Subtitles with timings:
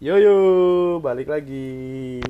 [0.00, 2.24] Yo yo, balik lagi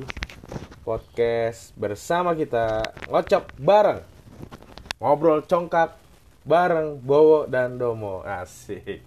[0.83, 4.03] podcast bersama kita ngocok bareng,
[4.99, 5.95] ngobrol congkak
[6.43, 8.99] bareng Bowo dan Domo, asik.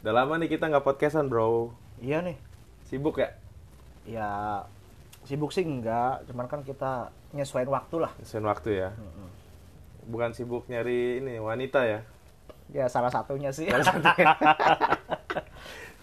[0.00, 2.40] Udah lama nih kita nggak podcastan bro, Iya nih,
[2.88, 3.36] sibuk ya?
[4.08, 4.64] ya
[5.28, 8.16] sibuk sih enggak, cuman kan kita nyesuaiin waktu lah.
[8.24, 8.96] Sen waktu ya.
[10.08, 12.00] Bukan sibuk nyari ini wanita ya.
[12.72, 13.68] Ya salah satunya sih.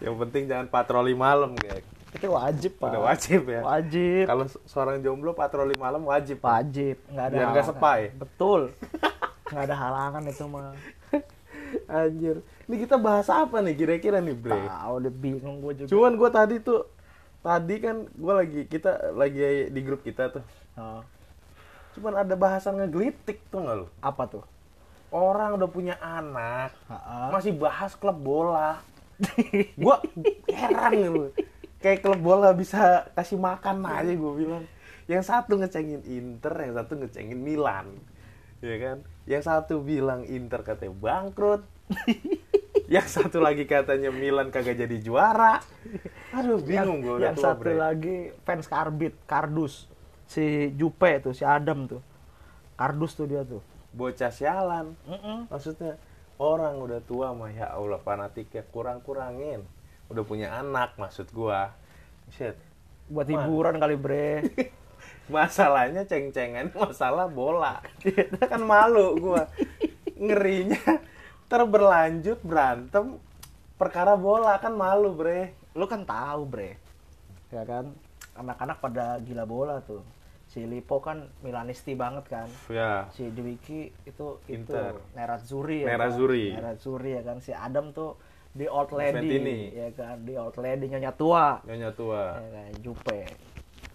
[0.05, 1.92] Yang penting jangan patroli malam kayak.
[2.13, 2.89] Itu wajib pak.
[2.89, 3.61] Udah wajib ya.
[3.61, 4.25] Wajib.
[4.25, 6.37] Kalau se- seorang jomblo patroli malam wajib.
[6.39, 7.01] Wajib.
[7.07, 7.35] Nggak ada.
[7.35, 8.01] Biar nggak sepai.
[8.13, 8.61] Betul.
[9.49, 10.73] nggak ada halangan itu mah.
[11.89, 12.35] Anjir.
[12.63, 14.55] Ini kita bahas apa nih kira-kira nih, Bre?
[14.61, 15.89] Tahu udah bingung gue juga.
[15.89, 16.81] Cuman gue tadi tuh
[17.39, 20.43] tadi kan gue lagi kita lagi di grup kita tuh.
[20.73, 21.01] Oh,
[21.93, 23.87] Cuman ada bahasan ngegelitik tuh nggak lu?
[23.99, 24.43] apa tuh?
[25.09, 27.29] Orang udah punya anak, Ha-ha.
[27.29, 28.81] masih bahas klub bola.
[29.77, 30.01] Gua
[30.47, 31.23] heran gitu.
[31.83, 34.63] Kayak klub bola bisa kasih makan aja gue bilang.
[35.03, 37.91] Yang satu ngecengin Inter, yang satu ngecengin Milan.
[38.63, 38.97] Ya kan?
[39.27, 41.67] Yang satu bilang Inter katanya bangkrut.
[42.93, 45.59] yang satu lagi katanya Milan kagak jadi juara.
[46.31, 47.75] Aduh, bingung gue Yang tua, satu Bre.
[47.75, 48.15] lagi
[48.47, 49.91] fans Karbit, Kardus.
[50.23, 51.99] Si Jupe tuh, si Adam tuh.
[52.79, 53.59] Kardus tuh dia tuh.
[53.91, 54.95] Bocah sialan.
[55.03, 55.51] Mm-mm.
[55.51, 55.99] Maksudnya
[56.39, 59.67] orang udah tua mah ya Allah fanatiknya kurang-kurangin.
[60.13, 61.73] Udah punya anak maksud gua.
[62.29, 62.53] Shit.
[63.09, 64.45] Buat hiburan kali bre.
[65.33, 67.81] Masalahnya ceng-cengan masalah bola.
[68.45, 69.49] kan malu gua.
[70.13, 70.79] Ngerinya
[71.49, 73.17] terberlanjut berantem
[73.75, 75.53] perkara bola kan malu, Bre.
[75.73, 76.77] lu kan tahu bre
[77.49, 77.93] ya kan
[78.33, 80.01] anak-anak pada gila bola tuh
[80.45, 83.09] si Lipo kan Milanisti banget kan Ya.
[83.09, 84.97] si Dwiki itu Inter.
[84.97, 86.45] itu Nerazzurri ya Nerazzurri.
[86.49, 86.57] kan?
[86.61, 88.17] Nerazzurri ya kan si Adam tuh
[88.53, 89.59] di old lady Fantini.
[89.73, 92.37] ya kan di old lady nyonya tua Nyonya tua.
[92.37, 93.21] ya kan Jupe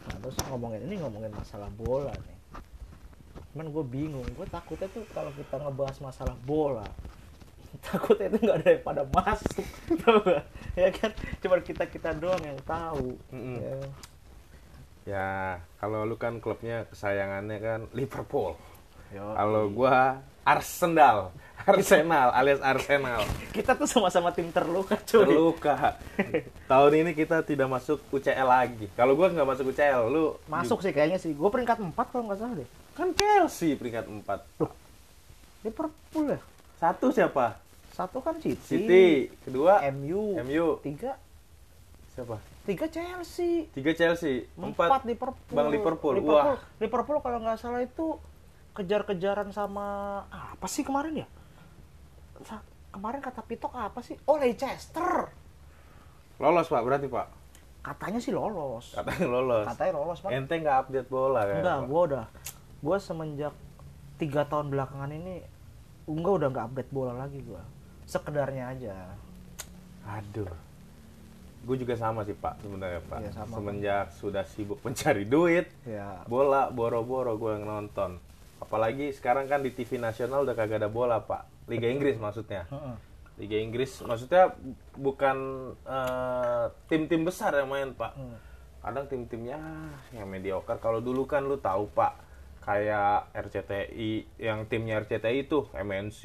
[0.08, 2.36] nah terus ngomongin ini ngomongin masalah bola nih
[3.54, 6.86] cuman gue bingung gue takutnya tuh kalau kita ngebahas masalah bola
[7.86, 9.66] takutnya itu nggak ada yang pada masuk
[10.02, 10.20] tau
[10.74, 13.58] ya kan cuma kita kita doang yang tahu Mm-mm.
[13.62, 13.74] ya.
[15.08, 15.28] Ya,
[15.80, 18.60] kalau lu kan klubnya kesayangannya kan Liverpool.
[19.10, 21.32] Kalau gua Arsenal.
[21.68, 23.28] Arsenal alias Arsenal.
[23.52, 26.00] kita tuh sama-sama tim terluka cuy Terluka.
[26.70, 28.88] Tahun ini kita tidak masuk UCL lagi.
[28.92, 32.40] Kalau gua nggak masuk UCL, lu masuk sih kayaknya sih gue peringkat 4 kalau nggak
[32.40, 34.24] salah deh kan Chelsea peringkat 4.
[35.60, 36.40] Liverpool ya
[36.76, 37.58] Satu siapa?
[37.90, 39.06] satu kan City, City,
[39.42, 40.78] kedua MU, MU.
[40.80, 41.18] tiga
[42.14, 42.38] Siapa?
[42.62, 45.50] tiga Chelsea Tiga Chelsea, empat empat Liverpool.
[45.50, 46.14] Bang Liverpool.
[46.14, 46.62] Liverpool, Wah.
[46.78, 48.14] Liverpool kalau nggak salah itu
[48.78, 49.86] kejar-kejaran sama
[50.30, 51.28] apa sih kemarin ya?
[52.94, 54.14] Kemarin kata Pitok apa sih?
[54.30, 55.28] Oh Leicester.
[56.38, 57.26] Lolos Pak, berarti Pak.
[57.82, 58.94] Katanya sih lolos.
[58.94, 59.66] Katanya lolos.
[59.66, 60.30] Katanya lolos pak.
[60.34, 61.56] Ente nggak update bola kan?
[61.62, 62.24] Enggak, gua udah.
[62.84, 63.54] Gua semenjak
[64.18, 65.40] tiga tahun belakangan ini,
[66.10, 67.62] enggak udah nggak update bola lagi gua.
[68.04, 68.96] Sekedarnya aja.
[70.04, 70.50] Aduh.
[71.68, 73.18] Gue juga sama sih Pak sebenarnya Pak.
[73.20, 73.56] Iya, sama, Pak.
[73.60, 76.24] Semenjak sudah sibuk mencari duit, Ya.
[76.24, 78.16] bola boro-boro gue nonton.
[78.58, 81.68] Apalagi sekarang kan di TV nasional udah kagak ada bola Pak.
[81.70, 82.66] Liga Inggris maksudnya.
[83.38, 84.50] Liga Inggris maksudnya
[84.98, 85.36] bukan
[85.86, 88.12] eh, tim-tim besar yang main Pak.
[88.18, 88.36] Hmm.
[88.82, 89.58] Kadang tim-timnya
[90.10, 90.78] yang mediocre.
[90.78, 92.12] Kalau dulu kan lu tahu Pak,
[92.62, 96.22] kayak RCTI, yang timnya RCTI itu MNC.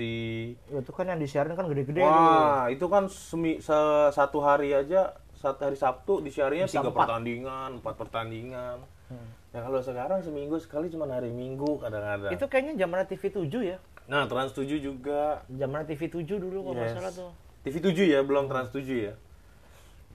[0.69, 2.07] Itu kan yang disiarin kan gede-gede tuh.
[2.07, 7.79] Wah, itu kan semi, se- satu hari aja, satu hari Sabtu disiarnya Bisa tiga pertandingan,
[7.79, 8.77] empat pertandingan.
[9.07, 9.29] Hmm.
[9.53, 12.33] Ya kalau sekarang seminggu sekali cuma hari Minggu kadang-kadang.
[12.33, 13.77] Itu kayaknya zamannya TV 7 ya.
[14.09, 15.45] Nah, Trans 7 juga.
[15.45, 16.97] Zamannya TV 7 dulu kalau nggak Yes.
[16.97, 17.31] salah tuh.
[17.61, 19.13] TV 7 ya, belum Trans 7 ya.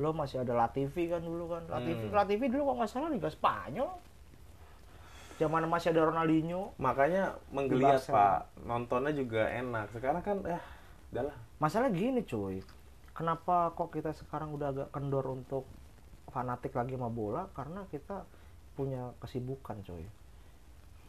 [0.03, 1.63] Lo masih ada La TV kan dulu kan.
[1.71, 2.15] La TV, Hmm.
[2.15, 3.91] La TV dulu kalau nggak salah Liga Spanyol.
[5.39, 6.75] Zaman masih ada Ronaldinho.
[6.83, 9.95] Makanya menggeliat Pak, nontonnya juga enak.
[9.95, 10.59] Sekarang kan ya
[11.15, 11.37] udahlah.
[11.63, 12.59] Masalah gini cuy.
[13.15, 15.63] Kenapa kok kita sekarang udah agak kendor untuk
[16.29, 17.47] fanatik lagi sama bola?
[17.55, 18.27] Karena kita
[18.79, 20.07] punya kesibukan cuy.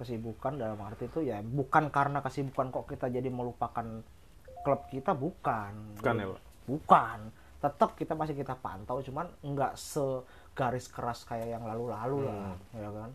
[0.02, 3.86] Kesibukan dalam arti itu ya bukan karena kesibukan kok kita jadi melupakan
[4.66, 6.02] klub kita bukan.
[6.02, 6.42] Bukan ya, Pak?
[6.66, 7.20] Bukan.
[7.60, 12.80] Tetap kita masih kita pantau cuman nggak segaris keras kayak yang lalu-lalu lah, Hmm.
[12.80, 13.12] ya kan.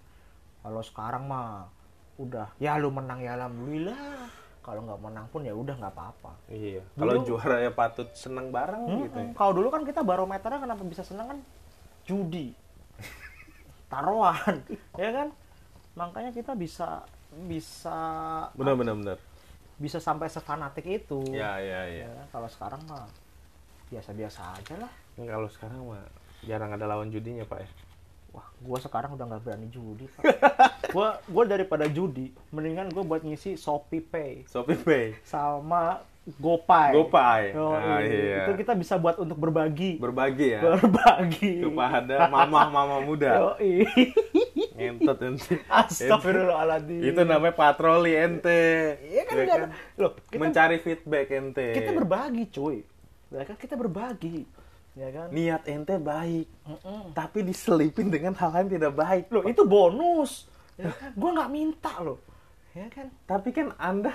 [0.63, 1.67] Kalau sekarang mah
[2.15, 4.31] udah ya lu menang ya alhamdulillah.
[4.61, 6.33] Kalau nggak menang pun ya udah nggak apa-apa.
[6.49, 6.81] Iya.
[6.97, 9.29] Kalau juara ya patut seneng bareng Hmm, gitu ya.
[9.33, 11.39] Kalau dulu kan kita barometernya kenapa bisa senang kan
[12.05, 12.53] judi,
[13.95, 14.57] taruhan,
[15.03, 15.29] ya kan?
[15.95, 17.07] Makanya kita bisa
[17.47, 17.99] bisa
[18.55, 19.19] Benar benar benar.
[19.75, 21.23] bisa sampai sefanatik itu.
[21.31, 22.07] Ya ya ya.
[22.07, 23.07] Ya, kalau sekarang mah
[23.89, 24.93] biasa-biasa aja lah.
[25.15, 26.03] Kalau sekarang mah
[26.43, 27.71] jarang ada lawan judinya pak ya
[28.35, 30.27] Wah, gua sekarang udah nggak berani judi, Pak.
[30.95, 36.91] gua gua daripada judi, mendingan gua buat ngisi Shopee Pay Shopee Pay sama GoPay.
[36.95, 37.43] GoPay.
[37.53, 38.49] Yo, Ah, iya.
[38.49, 39.97] Itu kita bisa buat untuk berbagi.
[39.99, 41.61] berbagi ya Berbagi.
[41.61, 43.49] kepada mama-mama muda Yo,
[44.75, 47.01] ngentot ente Astagfirullahaladzim.
[47.05, 52.45] itu namanya patroli ente Iya kan, Ya biar- loh, kita, mencari feedback ente kita berbagi,
[52.49, 52.77] cuy.
[53.29, 54.49] Ya kan kita berbagi.
[54.95, 55.27] Ya kan?
[55.29, 57.11] niat ente baik Mm-mm.
[57.13, 60.47] tapi diselipin dengan hal yang tidak baik Loh, itu bonus.
[60.75, 61.11] Ya kan?
[61.13, 62.19] Gua nggak minta loh.
[62.73, 63.11] Ya kan?
[63.25, 64.15] tapi kan anda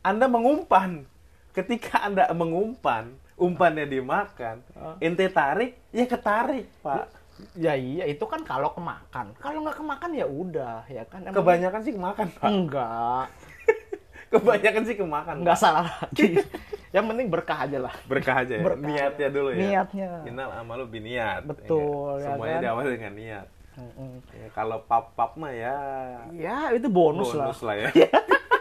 [0.00, 1.06] anda mengumpan
[1.52, 4.60] ketika anda mengumpan umpannya dimakan
[4.98, 7.08] ente tarik ya ketarik pak
[7.56, 9.32] Ya iya, itu kan kalau kemakan.
[9.34, 11.24] Kalau nggak kemakan ya udah, ya kan?
[11.24, 13.24] Emang- kebanyakan sih kemakan pak Enggak.
[14.32, 16.36] kebanyakan sih kemakan Enggak salah lagi.
[16.94, 17.94] Yang penting berkah aja lah.
[18.04, 18.62] berkah aja ya.
[18.62, 19.32] Berkah niatnya aja.
[19.32, 20.08] dulu ya Niatnya.
[20.26, 22.62] Innal amalu biniat Betul, Ya, ya semuanya kan?
[22.62, 24.12] diawali dengan niat Mm-mm.
[24.28, 25.76] ya, kalau pap pap mah ya
[26.36, 27.72] Ya, itu bonus, bonus lah.
[27.72, 28.10] lah ya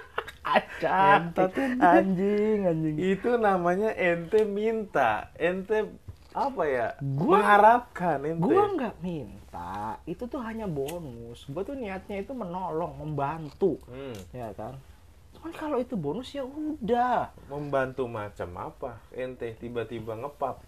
[0.79, 2.95] Ngentot, Anjing, anjing.
[2.97, 5.87] itu namanya ente minta ente
[6.29, 9.97] apa ya Gua- mengharapkan ente Gua nggak minta.
[10.03, 11.43] Itu tuh hanya bonus.
[11.45, 13.81] Gua tuh niatnya itu menolong, membantu.
[13.85, 14.77] Hmm, Ya kan?
[15.31, 17.31] Cuman kalau itu bonus ya udah.
[17.45, 20.61] membantu macam apa ente tiba-tiba ngepap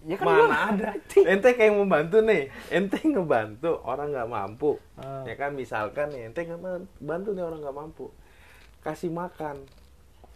[0.00, 5.24] Ya kan mana ada ente kayak membantu nih ente ngebantu orang nggak mampu Ah.
[5.24, 8.12] ya kan misalkan nih ente ngebantu nih orang nggak mampu
[8.84, 9.64] kasih makan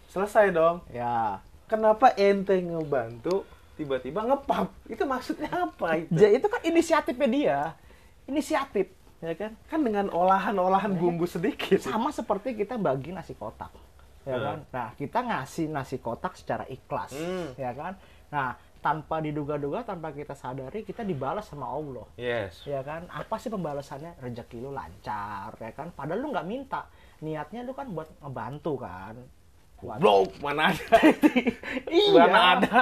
[0.08, 1.38] selesai dong Ya.
[1.68, 3.44] kenapa ente ngebantu
[3.76, 7.58] tiba-tiba ngepap itu maksudnya apa itu Ja- itu kan inisiatifnya dia.
[8.26, 9.52] Inisiatif, ya kan?
[9.64, 13.70] kan dengan olahan-olahan bumbu sedikit Sama seperti kita bagi nasi kotak.
[14.22, 14.44] Ya Hmm.
[14.44, 14.58] kan?
[14.68, 17.54] Nah, kita ngasih nasi kotak secara ikhlas, Hmm.
[17.54, 17.96] ya kan?
[18.28, 22.04] Nah, tanpa diduga-duga, tanpa kita sadari, kita dibalas sama Allah.
[22.14, 26.86] yes ya kan apa sih pembalasannya rezeki lu lancar ya kan padahal lu nggak minta
[27.18, 29.16] niatnya lu kan buat ngebantu kan.
[29.78, 30.86] Goblok, mana ada?
[31.86, 32.12] Iya.
[32.18, 32.76] Mana ada?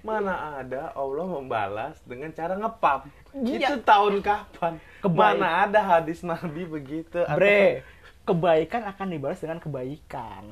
[0.00, 3.06] Mana ada Allah membalas dengan cara ngepap?
[3.30, 3.70] Iya.
[3.70, 4.82] itu tahun kapan?
[5.04, 5.16] Kebaik.
[5.16, 7.22] mana ada hadis Nabi begitu?
[7.22, 7.86] Atau bre
[8.26, 10.50] kebaikan akan dibalas dengan kebaikan.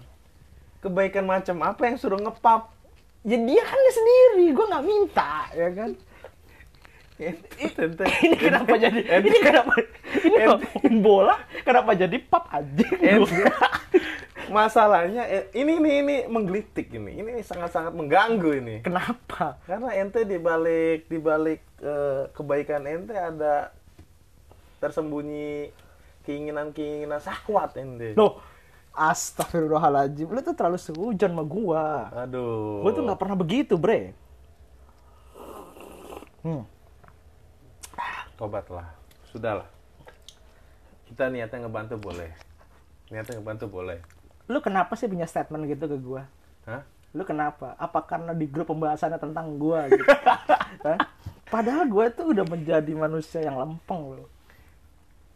[0.79, 2.71] Kebaikan macam apa yang suruh ngepap?
[3.27, 5.91] Ya dia kan dia sendiri gue nggak minta ya kan
[7.59, 8.05] Ente, ente.
[8.23, 9.73] ini kenapa jadi ini kenapa
[10.23, 11.37] ini ngomongin bola?
[11.67, 12.87] Kenapa jadi pap aja?
[13.03, 13.43] Ente.
[14.55, 17.21] masalahnya eh, ini ini ini menggelitik ini.
[17.21, 18.77] Ini sangat-sangat mengganggu ini.
[18.87, 19.61] Kenapa?
[19.67, 23.75] Karena ente di balik di balik eh, kebaikan ente ada
[24.79, 25.75] tersembunyi
[26.23, 28.15] keinginan-keinginan syahwat ente.
[28.15, 28.41] Loh
[28.99, 32.11] Astagfirullahaladzim, lu tuh terlalu sehujan sama gua.
[32.27, 32.83] aduh.
[32.83, 34.11] Gua tuh nggak pernah begitu, bre.
[36.43, 36.67] Hmm.
[38.39, 38.95] Tobatlah
[39.29, 39.67] sudahlah
[41.11, 42.31] kita niatnya ngebantu boleh
[43.11, 43.99] niatnya ngebantu boleh
[44.49, 46.25] Lu kenapa sih punya statement gitu ke gua?
[46.65, 46.83] Hah?
[47.13, 47.77] Lu kenapa?
[47.77, 50.09] Apa karena di grup pembahasannya tentang gua gitu?
[50.89, 50.99] Hah?
[51.53, 54.29] Padahal gua tuh udah menjadi manusia yang lempeng loh.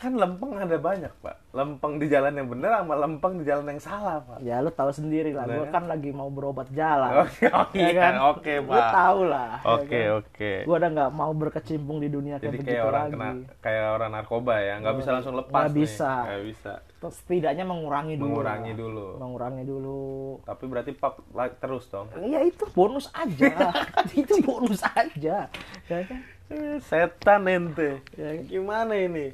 [0.02, 3.78] Kan lempeng ada banyak pak lempeng di jalan yang benar sama lempeng di jalan yang
[3.78, 5.70] salah pak Ya lu tahu sendiri lah, gua Nah.
[5.70, 7.22] kan lagi mau berobat jalan.
[7.22, 8.14] Oke, oh Ya iya, kan?
[8.28, 8.90] oke, Lu Pak.
[8.90, 9.50] tahu lah.
[9.54, 10.16] ya oke kan?
[10.18, 13.12] oke Gua udah nggak mau berkecimpung di dunia kayak jadi kayak orang lagi.
[13.14, 13.28] kena
[13.60, 16.10] kayak orang narkoba ya nggak bisa langsung lepas Nggak bisa.
[16.20, 18.26] nggak bisa Terus Setidaknya mengurangi dulu.
[18.28, 20.02] mengurangi dulu Mengurangi dulu.
[20.42, 23.70] tapi berarti pap la- terus dong Ya itu bonus aja.
[24.14, 25.46] itu bonus aja.
[25.84, 26.20] Ya kan?
[26.48, 28.34] Eh, setan ente Ya.
[28.42, 29.30] gimana ini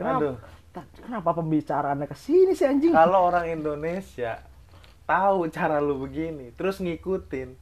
[0.00, 0.16] Kenapa?
[0.18, 0.36] Aduh.
[0.96, 2.90] Kenapa pembicaraannya ke sini sih anjing?
[2.90, 4.38] kalau orang Indonesia
[5.02, 7.58] tahu cara lu begini terus ngikutin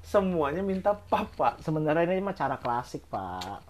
[0.00, 3.62] semuanya minta pap pak Sebenarnya ini mah cara klasik, Pak.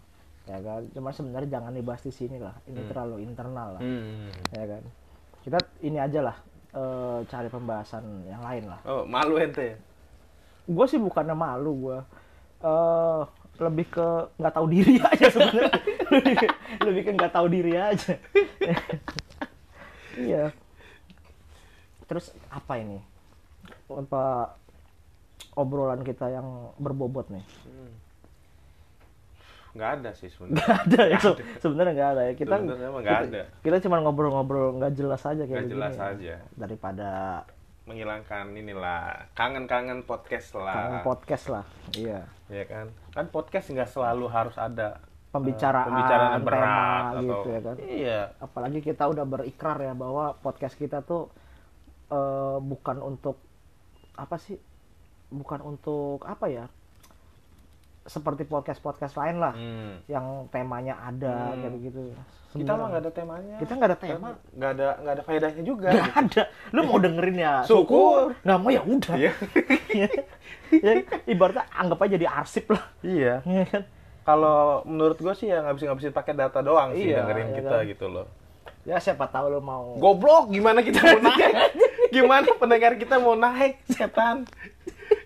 [0.46, 0.82] Ya kan?
[0.90, 2.56] Cuma sebenarnya jangan dibahas di sini lah.
[2.64, 2.88] Ini Hmm.
[2.88, 3.82] terlalu internal lah.
[3.82, 4.32] Hmm.
[4.50, 4.82] Ya kan?
[5.40, 6.36] Kita ini aja lah
[6.70, 8.80] eh, cari pembahasan yang lain lah.
[8.84, 9.74] oh malu ente
[10.64, 11.98] Gue sih bukannya malu gue.
[12.60, 13.22] eh
[13.58, 15.68] lebih ke nggak tahu diri aja sebenarnya.
[16.86, 18.14] lebih, ke, nggak tahu diri aja.
[20.16, 20.50] iya.
[22.04, 22.98] Terus apa ini?
[23.86, 24.54] Apa
[25.54, 27.44] obrolan kita yang berbobot nih?
[29.70, 32.32] nggak ada sih sebenarnya Nggak ada ya, se- sebenarnya nggak ada ya.
[32.34, 33.42] Kita Sebenarnya emang nggak kita, ada.
[33.62, 36.06] kita cuma ngobrol-ngobrol nggak jelas aja kayak Nggak begini jelas ya.
[36.10, 36.34] aja.
[36.58, 37.10] Daripada
[37.80, 39.02] menghilangkan inilah
[39.32, 41.64] kangen-kangen podcast lah kangen podcast lah.
[41.92, 42.20] Iya.
[42.46, 44.98] ya kan kan podcast nggak selalu harus ada
[45.30, 47.76] Pembicaraan, pembicaraan tema berat atau gitu ya kan.
[47.80, 51.30] iya apalagi kita udah berikrar ya bahwa podcast kita tuh
[52.08, 53.38] eh, bukan untuk
[54.12, 54.58] apa sih
[55.28, 56.66] bukan untuk apa ya
[58.02, 60.02] seperti podcast podcast lain lah Hmm.
[60.04, 61.62] yang temanya ada Hmm.
[61.62, 62.00] kayak begitu
[62.50, 63.56] Kita mah nggak ada temanya.
[63.56, 65.88] kita nggak ada tema Nggak ada nggak ada faedahnya juga.
[65.88, 68.34] nggak ada lu mau dengerin ya Syukur.
[68.42, 69.32] nggak mau ya udah Iya.
[70.82, 70.92] ya,
[71.24, 73.34] ibaratnya anggap aja jadi arsip lah Iya.
[73.44, 73.82] ya kan
[74.30, 77.74] Kalau menurut gue sih ya ngabisin ngabisin pakai data doang sih Iya, dengerin iya kita
[77.74, 77.88] kan.
[77.88, 78.26] gitu loh.
[78.80, 81.52] ya siapa tahu lu mau Goblok, gimana kita mau naik?
[82.10, 84.48] gimana pendengar kita mau naik, setan?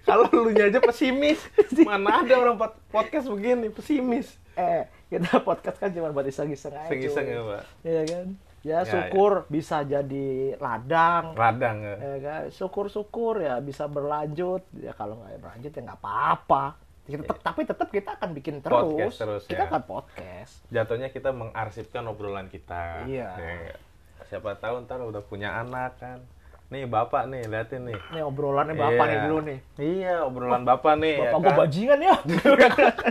[0.03, 1.39] Kalau lu aja pesimis,
[1.81, 4.37] mana ada orang pod- podcast begini pesimis?
[4.55, 7.63] eh kita podcast kan cuma buat iseng-iseng aja Iseng-iseng ya, Pak.
[7.83, 8.27] Iya kan
[8.61, 11.97] ya, Ya, syukur bisa jadi ladang Radang ya.
[11.97, 16.65] ya kan syukur-syukur ya bisa berlanjut ya kalau nggak berlanjut ya nggak apa-apa
[17.05, 19.69] Ya, tetep, tapi tetap kita akan bikin terus, Podcast terus, kita ya.
[19.69, 23.05] akan podcast Jatuhnya kita mengarsipkan obrolan kita.
[23.05, 23.29] Iya.
[23.37, 23.77] Ya.
[24.25, 26.25] Siapa tahu ntar udah punya anak kan.
[26.73, 27.99] Nih bapak nih, liatin nih.
[28.11, 29.13] ini obrolannya bapak Iya.
[29.13, 31.15] nih dulu nih Iya, obrolan bapak nih.
[31.21, 31.59] bapak ya gua kan?
[31.61, 32.15] bajingan ya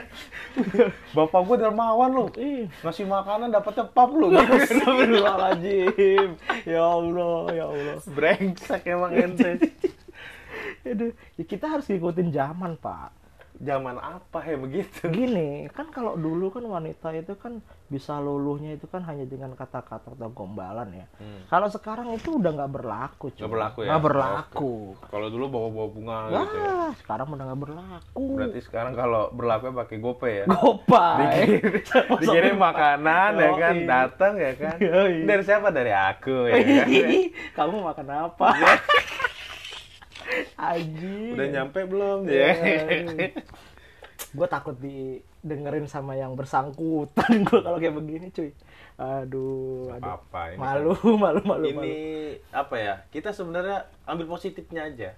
[1.14, 2.26] Bapak gue dermawan lu.
[2.36, 4.34] Ih, Ngasih makanan dapetnya pap lu.
[4.38, 6.30] Astagfirullahaladzim
[6.66, 9.62] ya Allah ya Allah Brengsek emang ente.
[10.90, 13.14] Aduh, ya kita harus ngikutin zaman pak
[13.56, 15.06] Zaman apa ya begitu?
[15.08, 20.10] gini kan kalau dulu kan wanita itu kan bisa luluhnya itu kan hanya dengan kata-kata
[20.10, 21.46] atau gombalan ya Hmm.
[21.46, 23.40] kalau sekarang itu udah nggak berlaku cuy.
[23.40, 23.88] Nggak berlaku ya?
[23.88, 24.74] nggak berlaku
[25.06, 26.34] Kalau dulu bawa-bawa bunga gitu.
[26.34, 26.42] ya.
[26.74, 30.46] wah sekarang udah nggak berlaku Berarti sekarang kalau berlaku pakai GoPay ya.
[30.50, 31.38] gopay
[32.18, 34.76] Dikirim makanan ya kan, datang ya kan.
[35.22, 35.70] Dari siapa?
[35.70, 36.88] Dari aku ya kan.
[37.54, 38.48] kamu makan apa
[40.72, 41.36] Aji.
[41.36, 42.52] Udah nyampe belum ya?
[44.34, 48.50] gue takut didengerin sama yang bersangkutan gue kalau kayak begini cuy
[48.98, 50.10] aduh, aduh.
[50.18, 50.58] Apa-apa ini.
[50.58, 50.94] malu
[51.24, 51.94] malu malu ini malu.
[52.50, 55.14] apa ya kita sebenarnya ambil positifnya aja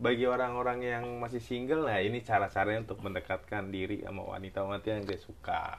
[0.00, 5.20] bagi orang-orang yang masih single nah ini cara-caranya untuk mendekatkan diri sama wanita-wanita yang dia
[5.20, 5.78] suka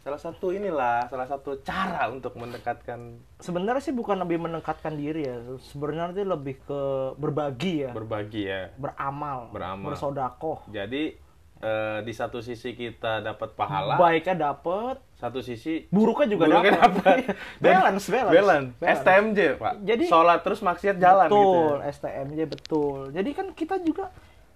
[0.00, 5.36] salah satu inilah salah satu cara untuk mendekatkan sebenarnya sih bukan lebih mendekatkan diri ya.
[5.60, 6.80] Sebenarnya itu lebih ke
[7.20, 7.90] berbagi ya.
[7.92, 8.72] Berbagi ya.
[8.80, 9.92] Beramal, Beramal.
[9.92, 10.64] bersodakoh.
[10.72, 11.20] Jadi
[11.60, 17.16] eh, di satu sisi kita dapat pahala baiknya dapet satu sisi buruknya juga buruknya dapat.
[17.28, 17.36] dapat.
[17.60, 18.68] Balance, balance balance.
[18.80, 19.72] STMJ pak.
[19.84, 21.92] Jadi- sholat terus maksiat jalan betul gitu ya.
[21.92, 22.98] STMJ betul.
[23.12, 24.08] Jadi kan kita juga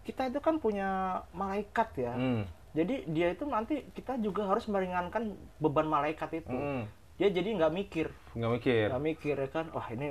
[0.04, 2.16] kita itu kan punya malaikat ya.
[2.16, 2.44] Hmm.
[2.74, 6.50] Jadi dia itu nanti kita juga harus meringankan beban malaikat itu.
[6.50, 6.84] Hmm.
[7.14, 8.06] dia jadi nggak mikir.
[8.32, 8.86] Nggak mikir.
[8.90, 10.10] Nggak mikir ya kan wah ini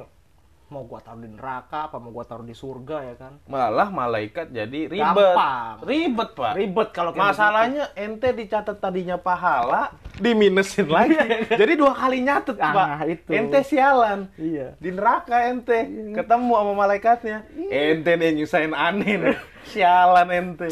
[0.66, 3.34] mau gua taruh di neraka apa mau gua taruh di surga ya kan?
[3.46, 5.04] Malah malaikat jadi ribet.
[5.06, 5.84] Gampang.
[5.84, 6.54] ribet pak.
[6.56, 11.14] Ribet kalau masalahnya ente dicatat tadinya pahala diminusin lagi.
[11.52, 13.30] Jadi dua kali nyatet Ah, pak itu.
[13.30, 14.32] ente sialan.
[14.34, 14.74] Iya.
[14.80, 15.78] Di neraka ente
[16.10, 17.38] ketemu sama malaikatnya.
[17.68, 19.38] Ente deh nyusahin aneh nih.
[19.66, 20.72] sialan ente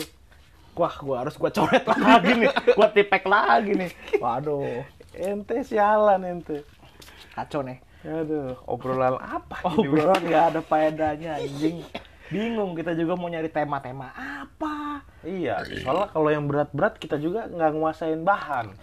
[0.81, 2.49] wah gua harus gua coret lagi nih.
[2.73, 3.91] Gua tipek lagi nih.
[4.17, 4.81] Waduh.
[5.13, 6.65] Ente sialan ente.
[7.37, 7.77] Kacau nih.
[8.01, 8.57] Aduh.
[8.65, 11.85] Obrolan apa obrolan nggak ada faedahnya anjing.
[12.33, 15.05] Bingung kita juga mau nyari tema-tema apa?
[15.21, 15.61] Iya.
[15.85, 18.73] Soalnya kalau yang berat-berat kita juga nggak nguasain bahan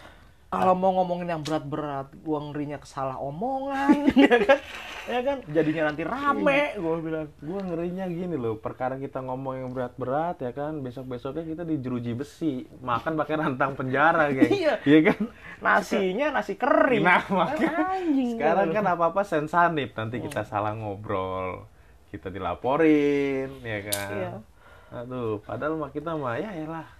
[0.49, 4.59] kalau mau ngomongin yang berat-berat gua ngerinya kesalah omongan ya kan
[5.05, 9.71] ya kan jadinya nanti rame gua bilang Gua ngerinya gini loh, perkara kita ngomong yang
[9.71, 14.50] berat-berat ya kan, besok-besoknya kita dijeruji besi, makan pakai rantang penjara, geng.
[14.50, 14.75] Iya.
[14.83, 15.21] Iya kan?
[15.59, 21.67] nasinya nasi kering Nah, Kan makanya anjing sekarang kan apa-apa sensanip, nanti kita salah ngobrol,
[22.11, 24.12] kita dilaporin, ya kan?
[24.12, 24.31] Iya.
[25.05, 26.98] Aduh, padahal mah kita mah ya elah.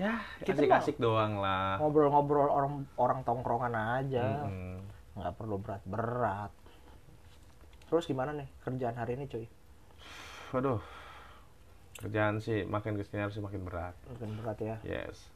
[0.00, 1.76] Ya, Kita asik-asik doang lah.
[1.76, 4.80] ngobrol-ngobrol orang orang tongkrongan aja Mm-mm.
[5.12, 6.48] nggak perlu berat-berat
[7.84, 9.44] terus gimana nih kerjaan hari ini cuy
[10.50, 10.80] Waduh.
[11.96, 13.92] Kerjaan sih makin ke sini harus makin berat.
[14.08, 15.28] mungkin berat ya Yes.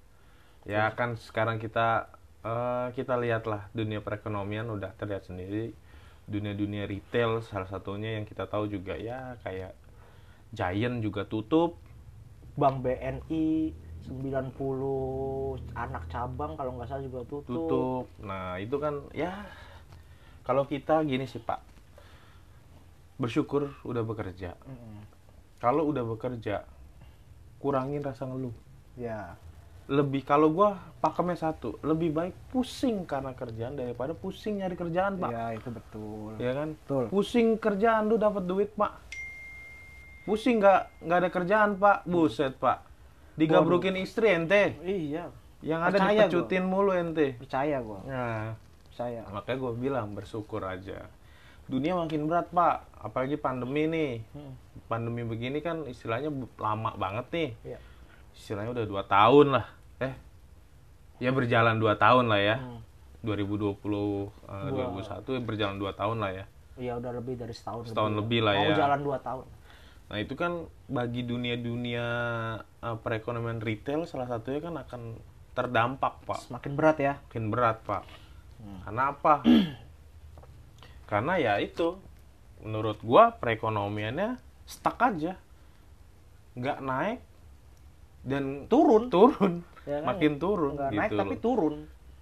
[0.64, 2.09] Ya kan sekarang kita
[2.40, 5.76] eh, kita lihatlah dunia perekonomian udah terlihat sendiri.
[6.25, 9.76] Dunia-dunia retail salah satunya yang kita tahu juga ya kayak
[10.50, 11.76] Giant juga tutup.
[12.54, 14.61] Bank BNI 90
[15.73, 17.49] anak cabang kalau nggak salah juga tutup.
[17.49, 18.04] tutup.
[18.20, 19.32] Nah, itu kan ya
[20.44, 21.61] kalau kita gini sih, Pak.
[23.16, 24.52] Bersyukur udah bekerja.
[24.68, 25.00] Mm-mm.
[25.56, 26.68] Kalau udah bekerja
[27.56, 28.52] kurangin rasa ngeluh.
[28.94, 29.34] Ya,
[29.84, 35.28] Lebih kalau gua pakemnya satu, lebih baik pusing karena kerjaan daripada pusing nyari kerjaan, Pak.
[35.28, 36.32] ya itu betul.
[36.40, 36.73] Ya kan?
[36.73, 37.04] Betul.
[37.12, 38.96] Pusing kerjaan lu dapat duit, Pak.
[40.25, 42.08] Pusing nggak nggak ada kerjaan, Pak.
[42.08, 42.94] Buset, Pak.
[43.35, 44.79] Digabrukin istri ente.
[44.81, 47.35] Iya, Yang ada Percaya dipecutin mulu ente.
[47.35, 48.53] percaya gua, Nah,
[48.85, 49.25] percaya.
[49.26, 51.09] makanya gue bilang bersyukur aja.
[51.64, 52.85] Dunia makin berat, Pak.
[53.00, 54.12] Apalagi pandemi nih.
[54.31, 54.53] Hmm.
[54.85, 57.50] Pandemi begini kan istilahnya lama banget nih.
[57.64, 57.79] Iya.
[58.33, 59.67] Istilahnya udah dua tahun lah.
[59.97, 60.14] eh
[61.17, 62.57] ya berjalan dua tahun lah ya.
[62.61, 62.81] Hmm.
[63.25, 64.93] 2020 eh, Dua.
[64.93, 66.45] 2021 berjalan dua tahun lah ya.
[66.76, 67.88] Iya udah lebih dari setahun.
[67.88, 68.76] Setahun lebih lah Mau ya.
[68.76, 69.47] jalan dua tahun.
[70.04, 72.06] Nah itu kan bagi dunia-dunia
[72.61, 75.02] eh, perekonomian retail salah satunya kan akan
[75.54, 77.14] terdampak pak, Semakin berat ya.
[77.25, 78.02] makin berat pak.
[78.58, 78.80] Hmm.
[78.82, 79.34] Karena apa?
[81.11, 81.94] Karena ya itu,
[82.58, 84.34] menurut gua perekonomiannya
[84.64, 85.37] stuck aja,
[86.54, 87.20] nggak naik
[88.25, 89.12] dan Turun.
[89.12, 90.08] turun, Ya kan?
[90.08, 91.42] makin turun Nggak gitu naik tapi loh.
[91.44, 91.75] turun.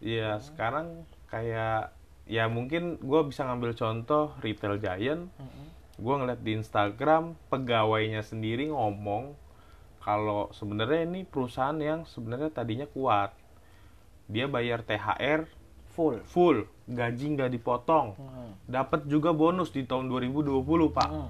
[0.03, 0.87] Iya sekarang
[1.31, 1.95] kayak
[2.27, 5.31] ya mungkin gua bisa ngambil contoh retail giant
[6.03, 9.39] gue ngeliat di Instagram pegawainya sendiri ngomong
[9.99, 13.31] kalau sebenarnya ini perusahaan yang sebenarnya tadinya kuat
[14.27, 15.47] dia bayar THR
[15.89, 16.25] Full.
[16.25, 18.53] full gaji nggak dipotong Hmm.
[18.67, 21.29] dapat juga bonus di tahun 2020 pak Hmm.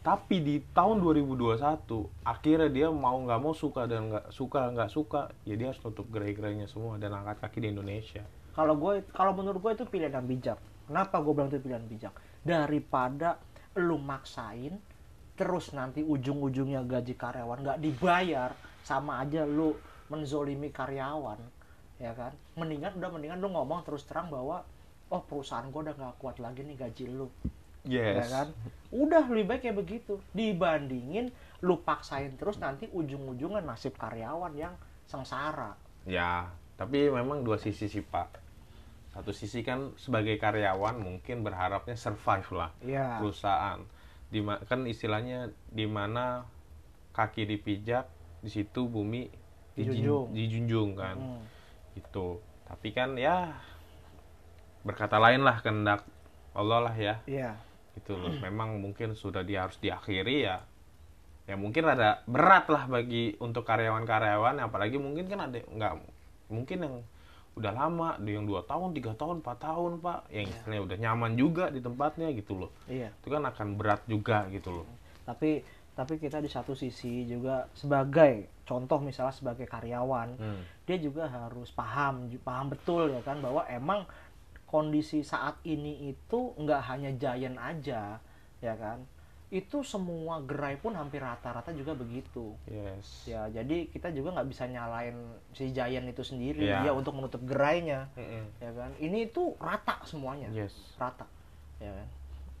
[0.00, 5.20] tapi di tahun 2021 akhirnya dia mau nggak mau suka dan nggak suka nggak suka
[5.42, 9.62] ya dia harus tutup gerai-gerainya semua dan angkat kaki di Indonesia Kalau gue, kalau menurut
[9.62, 10.58] gue itu pilihan yang bijak.
[10.82, 12.10] Kenapa gue bilang itu pilihan bijak?
[12.42, 13.38] Daripada
[13.78, 14.76] lu maksain,
[15.38, 18.50] terus nanti ujung-ujungnya gaji karyawan nggak dibayar,
[18.82, 19.78] sama aja lu
[20.10, 21.38] menzolimi karyawan,
[22.02, 22.34] ya kan?
[22.58, 24.66] Mendingan udah mendingan lu ngomong terus terang bahwa
[25.08, 27.30] oh perusahaan gue udah nggak kuat lagi nih gaji lu,
[27.86, 28.48] ya yes kan?
[28.90, 30.20] Udah lebih baik kayak begitu.
[30.34, 31.30] Dibandingin
[31.62, 34.74] lu paksain terus nanti ujung-ujungnya nasib karyawan yang
[35.06, 35.76] sengsara.
[36.08, 36.48] Ya,
[36.80, 38.47] tapi memang dua sisi sih Pak.
[39.18, 43.18] Satu sisi kan sebagai karyawan mungkin berharapnya survive lah Iya.
[43.18, 43.82] perusahaan.
[44.30, 46.46] Di kan istilahnya di mana
[47.10, 48.06] kaki dipijak,
[48.38, 49.26] di situ bumi
[49.74, 50.30] Dijunjung.
[50.30, 51.18] dijunjung kan.
[51.18, 51.42] Hmm.
[51.98, 52.38] Gitu.
[52.70, 53.58] Tapi kan ya
[54.86, 56.06] berkata lain lah kehendak
[56.54, 57.18] Allah lah ya.
[57.26, 57.58] Iya.
[57.98, 58.30] Gitu loh.
[58.46, 60.62] Memang mungkin sudah dia harus diakhiri ya.
[61.50, 65.92] Ya mungkin ada berat lah bagi untuk karyawan-karyawan apalagi mungkin kan ada nggak
[66.54, 66.96] mungkin yang
[67.58, 70.20] udah lama ada yang dua tahun tiga tahun empat tahun pak.
[70.30, 72.70] Yang istilahnya udah nyaman juga di tempatnya gitu loh.
[72.86, 73.10] Iya.
[73.10, 74.86] itu kan akan berat juga gitu loh.
[75.26, 75.60] Tapi
[75.98, 80.62] tapi kita di satu sisi juga sebagai contoh misalnya sebagai karyawan Hmm.
[80.86, 84.06] dia juga harus paham paham betul ya kan bahwa emang
[84.62, 88.22] kondisi saat ini itu nggak hanya Giant aja
[88.62, 89.02] ya kan
[89.48, 92.52] itu semua gerai pun hampir rata-rata juga begitu.
[92.68, 93.24] Yes.
[93.24, 95.16] Ya jadi kita juga nggak bisa nyalain
[95.56, 96.84] si Giant itu sendiri Iya.
[96.84, 98.12] dia untuk menutup gerainya.
[98.12, 98.44] Mm-mm.
[98.60, 98.90] ya kan?
[99.00, 100.52] Ini itu rata semuanya.
[100.52, 100.76] Yes.
[101.00, 101.24] Rata.
[101.80, 102.06] Ya kan?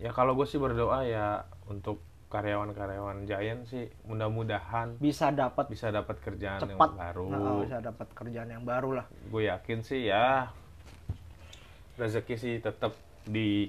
[0.00, 6.20] Ya kalau gue sih berdoa ya untuk karyawan-karyawan Giant sih mudah-mudahan bisa dapat bisa dapat
[6.20, 6.88] kerjaan cepat.
[6.92, 7.24] yang baru.
[7.28, 9.06] Nah, bisa dapat kerjaan yang baru lah.
[9.28, 10.52] Gue yakin sih ya
[11.98, 12.94] rezeki sih tetap
[13.26, 13.68] di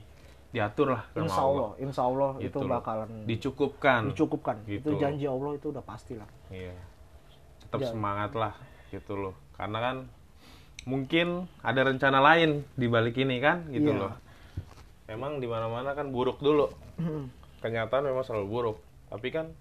[0.50, 1.70] diatur lah sama insya Allah.
[1.78, 2.70] Insya Allah Gitu itu loh.
[2.72, 4.02] bakalan dicukupkan.
[4.10, 4.56] dicukupkan.
[4.66, 4.82] Gitu.
[4.82, 6.30] itu janji Allah itu udah pasti lah.
[6.50, 6.74] Iya.
[7.62, 7.88] Tetap Ya.
[7.94, 8.54] semangat lah
[8.90, 9.36] gitu loh.
[9.54, 9.96] Karena kan
[10.84, 14.02] mungkin ada rencana lain di balik ini kan gitu Iya.
[14.02, 14.14] loh.
[15.06, 16.70] Memang di mana-mana kan buruk dulu.
[17.60, 18.78] Kenyataan memang selalu buruk.
[19.10, 19.54] Tapi kan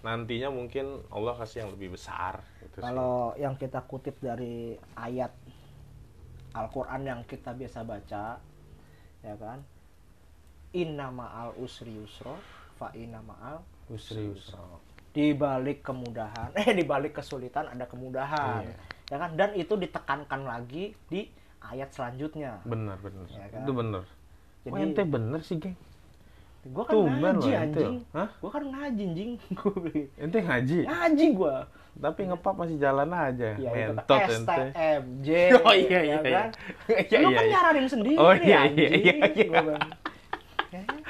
[0.00, 2.82] nantinya mungkin Allah kasih yang lebih besar gitu sih.
[2.84, 5.34] kalau yang kita kutip dari ayat
[6.52, 8.38] Al-Quran yang kita biasa baca
[9.20, 9.58] ya kan
[10.76, 12.36] inna ma'al usri yusro
[12.74, 14.60] fa inna ma'al Usri usra.
[15.10, 18.74] di balik kemudahan eh di balik kesulitan ada kemudahan Iya.
[19.06, 19.30] ya kan?
[19.32, 21.30] Dan itu ditekankan lagi di
[21.62, 22.60] ayat selanjutnya.
[22.62, 23.62] Bener bener Ya kan?
[23.62, 24.02] itu bener
[24.62, 25.76] Jadi- ente bener sih geng?
[26.66, 27.94] Gua kan Tumben ngaji loh anjing.
[28.42, 29.32] gua kan ngaji anjing.
[30.26, 30.78] Ente ngaji?
[30.82, 31.56] Ngaji gua.
[31.96, 33.50] Tapi ngepap masih jalan aja.
[33.54, 35.28] Ya mentot kan ente STMJ
[35.62, 36.34] Oh, iya, iya, ya iya.
[36.34, 36.48] kan?
[36.90, 37.52] Iya, lu iya, kan iya.
[37.54, 39.54] nyaranin sendiri Oh, iya, iya, iya, iya.
[40.70, 41.02] Bilang,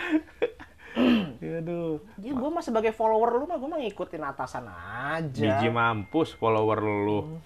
[1.63, 2.01] aduh.
[2.21, 5.61] Ya gua mah sebagai follower lu mah gua mah ngikutin atasan aja.
[5.61, 7.21] Biji mampus follower lu.
[7.23, 7.41] Hmm.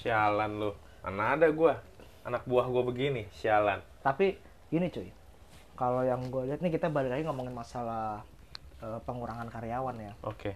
[0.00, 0.70] sialan lu.
[1.04, 1.80] Mana ada gua?
[2.24, 3.84] Anak buah gua begini sialan.
[4.00, 4.40] Tapi
[4.72, 5.12] gini cuy.
[5.74, 8.22] Kalau yang gue lihat nih kita balik lagi ngomongin masalah
[8.78, 10.12] eh, pengurangan karyawan ya.
[10.22, 10.54] Oke.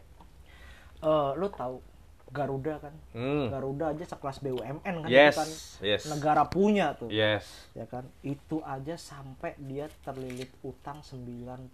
[1.03, 1.83] Eh, lu tahu
[2.29, 2.95] Garuda kan.
[3.17, 3.49] Hmm.
[3.49, 5.49] Garuda aja sekelas BUMN kan yes itu kan
[5.81, 7.09] yes negara punya tuh.
[7.09, 7.49] Yes.
[7.73, 8.05] Ya kan?
[8.21, 11.73] Itu aja sampai dia terlilit utang 90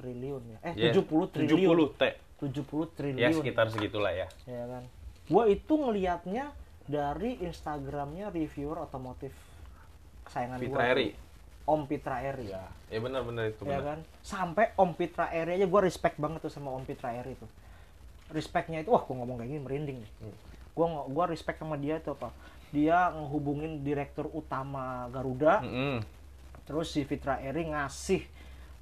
[0.00, 0.58] triliun ya.
[0.64, 0.96] Eh Yes.
[0.96, 1.92] 70 triliun.
[1.92, 2.02] 70 t.
[2.40, 3.20] 70 triliun.
[3.20, 4.26] Ya sekitar segitulah ya.
[4.48, 4.82] Ya kan?
[5.28, 6.56] Gua itu ngelihatnya
[6.88, 9.30] dari Instagramnya reviewer otomotif
[10.26, 11.08] kesayangan Fitra gua Eri.
[11.62, 12.50] Om Pitra Eri.
[12.50, 13.82] Ya ya benar-benar itu ya benar.
[13.94, 13.98] kan?
[14.24, 17.46] Sampai Om Pitra Eri aja gue respect banget tuh sama Om Pitra Eri tuh
[18.32, 20.34] respectnya itu wah gue ngomong kayak gini merinding nih Hmm.
[20.72, 22.32] gue gua respect sama dia itu apa
[22.72, 26.00] dia ngehubungin direktur utama Garuda Mm-mm.
[26.64, 28.24] terus si Fitra Eri ngasih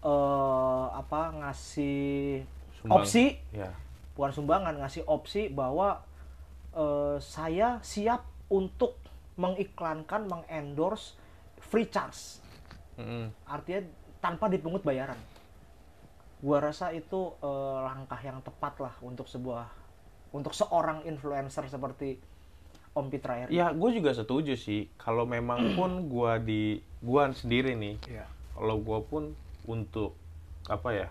[0.01, 2.47] eh apa ngasih
[2.79, 3.03] Sumbang.
[3.03, 3.75] opsi ya
[4.15, 6.01] bukan sumbangan ngasih opsi bahwa
[6.73, 8.95] eh, saya siap untuk
[9.35, 11.17] mengiklankan, mengendorse
[11.59, 12.43] free charge.
[12.95, 13.33] Mm-mm.
[13.43, 13.89] Artinya
[14.21, 15.17] tanpa dipungut bayaran.
[16.41, 19.69] Gua rasa itu eh, langkah yang tepat lah untuk sebuah
[20.31, 22.17] untuk seorang influencer seperti
[22.91, 23.55] Om Pitra Eri.
[23.55, 24.91] Ya, gue juga setuju sih.
[24.99, 26.63] Kalau memang pun gue di
[27.03, 28.27] gua sendiri nih, Iya.
[28.55, 29.23] kalau gue pun
[29.67, 30.15] untuk
[30.67, 31.09] apa ya?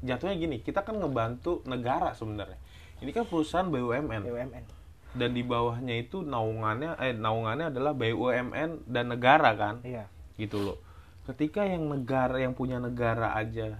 [0.00, 2.56] Jatuhnya gini, kita kan ngebantu negara sebenarnya.
[3.02, 4.64] Ini kan perusahaan BUMN BUMN.
[5.12, 10.06] dan di bawahnya itu naungannya eh naungannya adalah BUMN dan negara kan, Iya.
[10.38, 10.78] gitu loh.
[11.26, 13.76] Ketika yang negara yang punya negara aja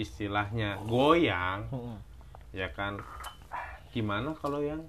[0.00, 1.96] istilahnya goyang, Mm-mm.
[2.50, 2.96] ya kan?
[3.90, 4.80] Gimana kalau yang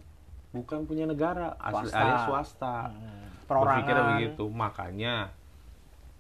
[0.50, 2.00] bukan punya negara, asli Swasta.
[2.00, 2.76] alias swasta?
[2.90, 3.20] Mm.
[3.44, 4.12] berpikirnya Perorangan.
[4.16, 5.16] begitu makanya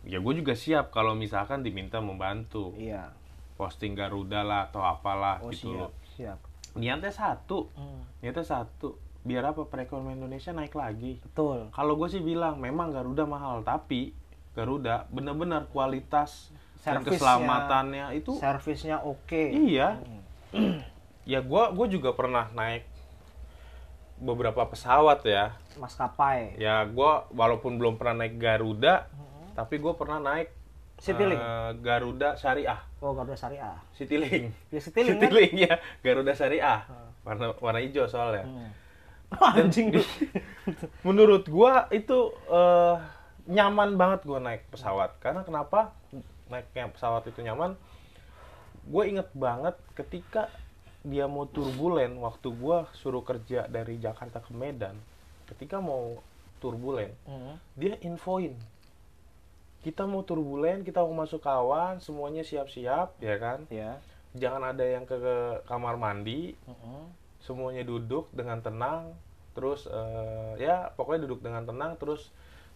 [0.03, 3.07] ya gue juga siap kalau misalkan diminta membantu Iya.
[3.55, 6.39] posting Garuda lah atau apalah Oh gitu siap, loh siap.
[6.73, 8.01] niatnya satu Mm.
[8.19, 11.71] niatnya satu biar apa perekonomian Indonesia naik lagi Betul.
[11.71, 14.11] kalau gue sih bilang memang Garuda mahal tapi
[14.51, 16.51] Garuda benar-benar kualitas
[16.83, 19.43] dan keselamatannya itu Servisnya oke.
[19.47, 20.01] iya
[20.51, 20.83] Mm.
[21.23, 22.83] ya gue gue juga pernah naik
[24.17, 26.53] beberapa pesawat ya Maskapai.
[26.55, 29.07] ya gue walaupun belum pernah naik Garuda
[29.53, 30.51] tapi gue pernah naik
[30.97, 31.37] Citylink.
[31.37, 33.73] eh, Garuda Syariah Oh, Garuda Syariah.
[33.91, 35.21] Citylink Ya Citylink kan?
[35.23, 36.83] Citylink ya Garuda Syariah
[37.21, 38.69] warna warna hijau soalnya Hmm.
[39.55, 40.03] Anjing lu.
[41.07, 42.95] menurut gue itu eh,
[43.51, 45.91] nyaman banget gue naik pesawat karena kenapa
[46.47, 47.75] naiknya pesawat itu nyaman
[48.83, 50.47] gue inget banget ketika
[51.01, 54.95] dia mau turbulen waktu gue suruh kerja dari Jakarta ke Medan
[55.45, 56.21] ketika mau
[56.57, 57.55] turbulen Mm.
[57.75, 58.53] dia infoin
[59.81, 63.97] kita mau turbulen kita mau masuk kawan semuanya siap-siap ya kan Ya.
[64.37, 65.35] jangan ada yang ke, ke
[65.65, 67.09] kamar mandi Mm-mm.
[67.41, 69.11] semuanya duduk dengan tenang
[69.51, 72.29] terus eh, ya pokoknya duduk dengan tenang terus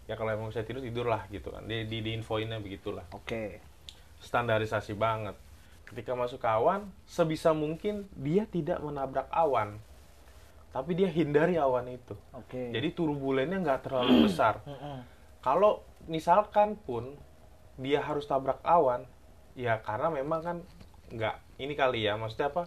[0.06, 3.58] ya kalau emang saya tidur tidurlah gitu kan di di, di infoinnya begitulah Oke.
[4.20, 5.34] standarisasi banget
[5.86, 9.78] ketika masuk ke awan sebisa mungkin dia tidak menabrak awan
[10.70, 12.70] tapi dia hindari awan itu Oke.
[12.70, 14.62] jadi turbulennya nggak terlalu besar
[15.42, 17.18] kalau misalkan pun
[17.76, 19.06] dia harus tabrak awan
[19.54, 20.58] ya karena memang kan
[21.10, 22.66] nggak ini kali ya maksudnya apa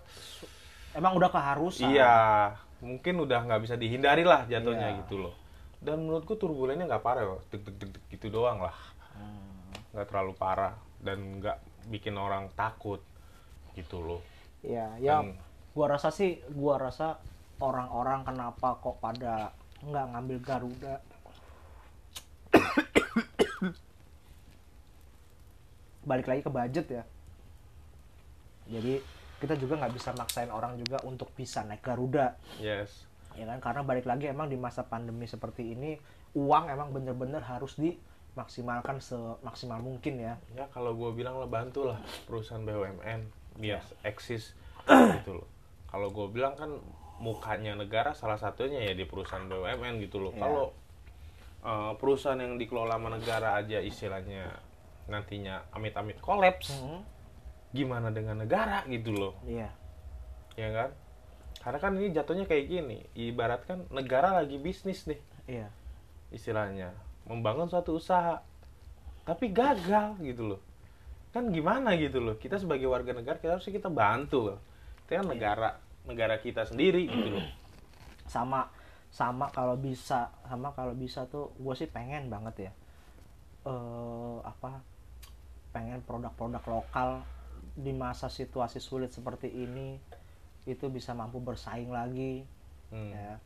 [0.97, 1.85] Emang udah keharusan.
[1.93, 4.99] iya mungkin udah nggak bisa dihindari lah jatuhnya Iya.
[5.05, 5.35] gitu loh
[5.79, 8.75] dan menurutku turbulennya nggak parah loh deg deg deg deg gitu doang lah
[9.15, 9.67] Hmm.
[9.91, 13.03] nggak terlalu parah dan nggak bikin orang takut
[13.73, 14.23] gitu loh
[14.59, 15.23] Iya, ya.
[15.23, 15.39] Dan-
[15.71, 17.23] Gua rasa sih, gua rasa
[17.59, 20.95] orang-orang kenapa kok pada nggak ngambil Garuda?
[26.03, 27.03] Balik lagi ke budget ya.
[28.69, 29.01] Jadi
[29.39, 32.35] kita juga nggak bisa maksain orang juga untuk bisa naik Garuda.
[32.59, 33.08] yes
[33.39, 33.59] ya kan?
[33.63, 35.95] Karena balik lagi emang di masa pandemi seperti ini
[36.35, 40.35] uang emang bener-bener harus dimaksimalkan semaksimal mungkin ya.
[40.59, 43.21] Ya kalau gue bilang lah bantu lah perusahaan BUMN
[43.57, 44.53] biar eksis
[45.23, 45.49] gitu loh.
[45.89, 46.75] Kalau gue bilang kan
[47.19, 50.33] mukanya negara salah satunya ya di perusahaan BUMN gitu loh.
[50.35, 50.43] Iya.
[50.43, 50.67] kalau
[51.63, 54.55] eh, perusahaan yang dikelola sama negara aja istilahnya
[55.09, 56.77] nantinya amit-amit kolaps
[57.73, 59.35] gimana dengan negara gitu loh?
[59.45, 59.73] Iya.
[60.59, 60.91] Ya kan
[61.69, 65.21] karena kan ini jatuhnya kayak gini ibarat kan negara lagi bisnis nih.
[65.45, 65.69] Iya.
[66.33, 66.97] Istilahnya
[67.29, 68.41] membangun suatu usaha
[69.29, 70.61] tapi gagal gitu loh.
[71.29, 74.59] Kan gimana gitu loh kita sebagai warga negara kita harusnya kita bantu loh.
[75.05, 75.77] Itu kan negara
[76.09, 77.45] negara kita sendiri gitu loh.
[78.33, 78.73] Sama
[79.13, 82.73] sama kalau bisa sama kalau bisa tuh gue sih pengen banget ya
[83.65, 84.85] eh apa
[85.73, 87.25] pengen produk-produk lokal
[87.73, 89.97] di masa situasi sulit seperti ini
[90.69, 92.45] itu bisa mampu bersaing lagi
[92.89, 93.13] Hmm.
[93.13, 93.37] ya.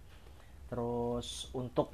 [0.70, 1.90] Terus untuk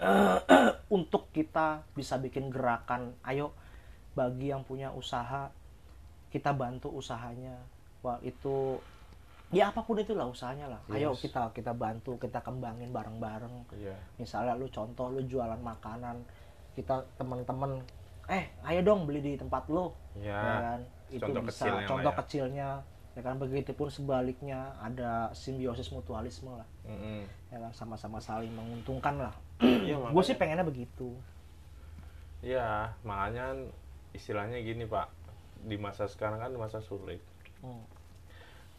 [0.96, 3.52] untuk kita bisa bikin gerakan ayo
[4.16, 5.52] bagi yang punya usaha
[6.32, 7.60] kita bantu usahanya.
[8.00, 8.80] Wah itu
[9.52, 10.80] ya apa pun itulah usahanya lah.
[10.88, 11.20] Ayo Yes.
[11.20, 13.76] kita kita bantu kita kembangin bareng-bareng.
[13.76, 13.96] Iya.
[14.16, 16.24] Misalnya lu contoh lu jualan makanan
[16.72, 17.84] kita teman-teman
[18.30, 19.92] eh ayo dong beli di tempat lu.
[20.16, 20.80] Ya, ya kan?
[21.12, 22.18] Itu contoh bisa kecilnya contoh ya.
[22.24, 22.68] kecilnya.
[22.80, 26.68] ya kan begitupun sebaliknya ada simbiosis mutualisme lah.
[26.86, 27.26] Mm-mm.
[27.50, 29.34] ya kan sama-sama saling menguntungkan lah.
[29.90, 31.10] Iya, gue sih pengennya begitu.
[32.40, 33.58] Iya, makanya kan
[34.14, 35.10] istilahnya gini pak.
[35.60, 37.20] Di masa sekarang kan di masa sulit.
[37.60, 37.84] Hmm.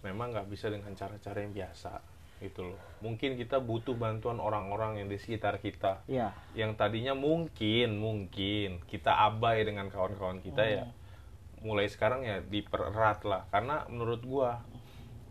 [0.01, 2.01] memang nggak bisa dengan cara-cara yang biasa
[2.41, 2.81] gitu loh.
[3.05, 6.01] Mungkin kita butuh bantuan orang-orang yang di sekitar kita.
[6.09, 10.85] Ya yang tadinya mungkin mungkin kita abai dengan kawan-kawan kita ya
[11.61, 13.45] mulai sekarang ya dipererat lah.
[13.49, 14.61] Karena menurut gua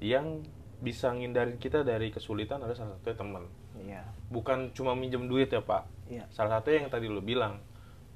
[0.01, 0.43] yang
[0.81, 3.45] bisa ngindarin kita dari kesulitan ada salah satunya teman
[3.77, 4.03] iya.
[4.33, 5.85] Bukan cuma minjem duit ya pak.
[6.09, 6.25] Iya.
[6.33, 7.61] Salah satunya yang tadi lo bilang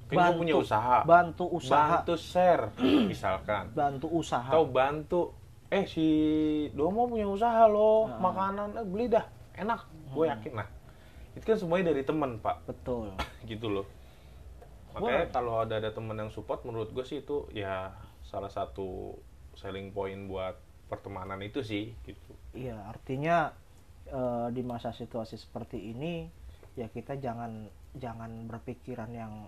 [0.09, 1.05] kan gue punya usaha.
[1.05, 2.00] Bantu usaha.
[2.00, 2.72] Bantu share
[3.12, 3.68] misalkan.
[3.77, 4.48] Bantu usaha.
[4.48, 5.20] Atau bantu
[5.68, 6.07] eh si
[6.72, 8.20] Domo punya usaha loh Ah.
[8.20, 9.24] makanan eh, beli dah.
[9.61, 9.81] Enak.
[10.12, 10.68] Gue yakin nah
[11.35, 12.64] itu kan semuanya dari teman pak.
[12.64, 13.12] Betul.
[13.50, 13.85] Gitu loh.
[14.94, 17.90] Makanya kalau ada ada teman yang support menurut gue sih itu ya
[18.34, 19.14] salah satu
[19.54, 20.58] selling point buat
[20.90, 22.34] pertemanan itu sih gitu.
[22.58, 23.54] Iya artinya
[24.10, 26.26] eh, di masa situasi seperti ini
[26.74, 29.46] ya kita jangan jangan berpikiran yang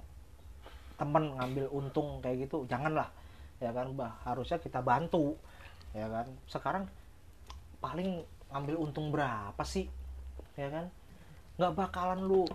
[0.95, 3.11] temen ngambil untung kayak gitu janganlah
[3.59, 3.91] ya kan?
[3.99, 5.35] Bah harusnya kita bantu
[5.91, 6.31] ya kan?
[6.47, 6.87] Sekarang
[7.83, 8.23] paling
[8.55, 9.91] ngambil untung berapa sih
[10.55, 10.87] ya kan?
[11.59, 12.47] Nggak bakalan lu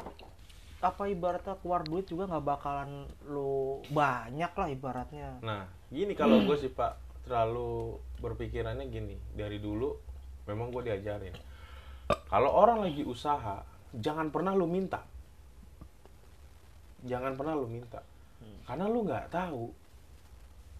[0.82, 5.38] apa ibaratnya keluar duit juga nggak bakalan lu banyak lah ibaratnya.
[5.44, 9.16] Nah gini kalau gue sih pak terlalu berpikirannya gini.
[9.32, 9.92] Dari dulu
[10.50, 11.36] memang gue diajarin
[12.28, 15.04] kalau orang lagi usaha jangan pernah lu minta.
[17.04, 18.00] Jangan pernah lu minta.
[18.64, 19.74] Karena lu nggak tahu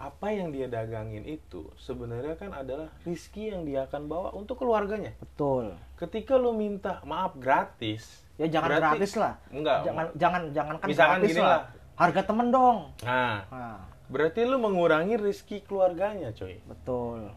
[0.02, 5.14] apa yang dia dagangin itu sebenarnya kan adalah rizki yang dia akan bawa untuk keluarganya.
[5.22, 5.78] Betul.
[5.94, 8.26] Ketika lu minta maaf gratis.
[8.42, 9.34] Ya jangan berarti- gratis lah.
[9.54, 11.50] Enggak jangan jangan jangan kan Misalkan gratis gini lah.
[11.52, 11.62] lah.
[12.02, 12.78] harga temen dong.
[13.06, 13.38] Nah.
[13.52, 13.80] Nah
[14.12, 16.60] berarti lu mengurangi rizki keluarganya coy?
[16.62, 17.32] Betul.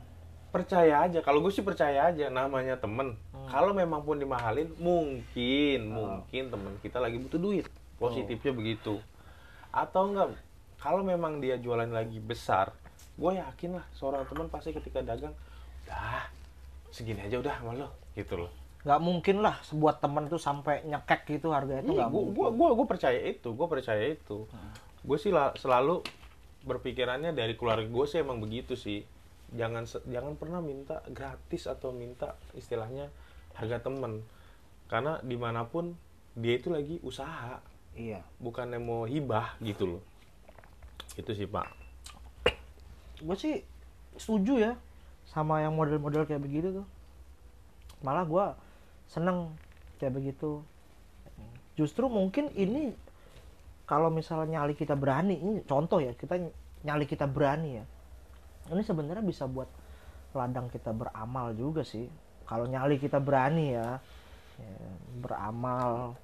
[0.51, 1.19] Percaya aja.
[1.19, 3.15] Kalau gue sih percaya aja namanya temen.
[3.31, 3.47] Hmm.
[3.47, 6.17] kalau memang pun dimahalin mungkin Oh.
[6.17, 7.67] mungkin temen kita lagi butuh duit.
[7.95, 8.99] Positifnya begitu.
[9.69, 10.33] Atau enggak
[10.77, 12.73] kalau memang dia jualan lagi besar
[13.15, 15.31] gue yakin lah seorang teman pasti ketika dagang
[15.85, 16.27] dah
[16.91, 18.51] segini aja udah sama lo gitu loh.
[18.83, 22.35] Nggak mungkin lah sebuah temen tuh sampai nyekek gitu harganya itu nggak gue mungkin.
[22.35, 24.49] gua, gua, gua percaya itu gue percaya itu.
[24.49, 24.73] Hmm.
[25.05, 26.01] gue sih la- selalu
[26.65, 29.05] berpikirannya dari keluarga gue sih emang begitu sih.
[29.55, 33.13] Jangan jangan pernah minta gratis atau minta istilahnya
[33.55, 34.25] harga temen.
[34.89, 35.95] Karena di mana pun
[36.35, 37.61] dia itu lagi usaha.
[37.95, 38.25] Iya.
[38.43, 40.03] Bukannya mau hibah gitu loh.
[41.15, 41.71] Itu sih pak.
[43.23, 43.63] Gue sih
[44.19, 44.73] setuju ya
[45.31, 46.87] sama yang model-model kayak begitu tuh.
[48.03, 48.47] Malah gue
[49.07, 49.55] seneng
[50.03, 50.65] kayak begitu.
[51.79, 52.95] Justru mungkin ini
[53.85, 56.41] kalau misalnya nyali kita berani ini contoh ya kita
[56.85, 57.85] nyali kita berani ya.
[58.73, 59.69] Ini sebenarnya bisa buat
[60.33, 62.09] ladang kita beramal juga sih.
[62.45, 64.01] Kalau nyali kita berani ya,
[64.61, 64.89] ya,
[65.21, 66.17] beramal.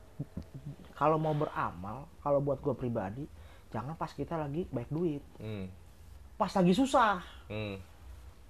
[1.00, 3.24] Kalau mau beramal kalau buat gue pribadi
[3.72, 5.24] jangan pas kita lagi baik duit.
[5.40, 5.70] Hmm.
[6.36, 7.20] pas lagi susah.
[7.52, 7.76] Hmm.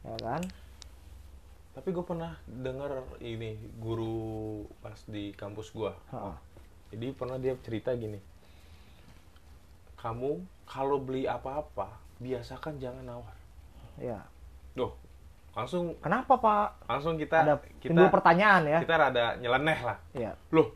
[0.07, 0.43] ya kan?
[1.75, 5.91] Tapi gue pernah dengar ini guru pas di kampus gue.
[6.91, 8.19] Jadi pernah dia cerita gini,
[10.01, 13.37] kamu kalau beli apa-apa biasakan jangan nawar.
[14.01, 14.17] ya
[14.73, 14.93] Duh,
[15.53, 19.99] langsung kenapa pak langsung kita ada kita timbul pertanyaan ya kita rada nyeleneh lah.
[20.17, 20.73] ya Loh,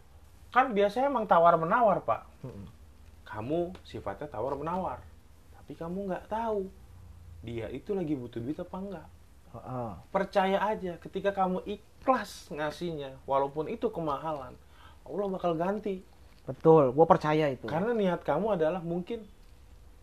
[0.53, 2.29] kan biasanya emang tawar menawar pak.
[2.45, 2.69] Mm-mm.
[3.25, 5.01] Kamu sifatnya tawar menawar,
[5.57, 6.69] tapi kamu nggak tahu
[7.45, 9.09] dia itu lagi butuh duit apa enggak.
[9.55, 9.91] Heeh.
[10.11, 14.57] Percaya aja, ketika kamu ikhlas ngasihnya, walaupun itu kemahalan,
[15.07, 16.03] Allah bakal ganti.
[16.45, 19.25] Betul gue percaya itu Karena niat kamu adalah mungkin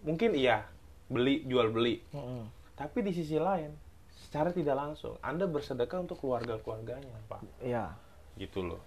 [0.01, 0.65] mungkin iya
[1.05, 2.47] beli jual beli, Mm-mm.
[2.73, 3.69] tapi di sisi lain
[4.15, 7.43] secara tidak langsung Anda bersedekah untuk keluarga-keluarganya, Pak.
[7.61, 7.91] iya
[8.39, 8.79] Gitu loh.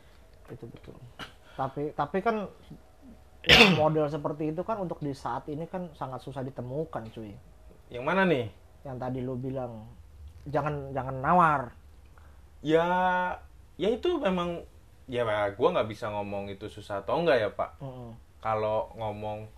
[0.45, 0.97] itu betul
[1.55, 2.51] tapi tapi kan
[3.81, 7.33] model seperti itu kan untuk di saat ini kan sangat susah ditemukan cuy
[7.89, 8.49] Yang mana nih?
[8.85, 9.89] yang tadi lu bilang
[10.45, 11.63] jangan jangan nawar
[12.61, 12.85] Ya
[13.77, 14.65] ya itu memang
[15.11, 17.81] ya gua nggak bisa ngomong itu susah atau enggak ya, Pak.
[17.81, 18.11] Mm-mm.
[18.41, 19.49] Kalau ngomong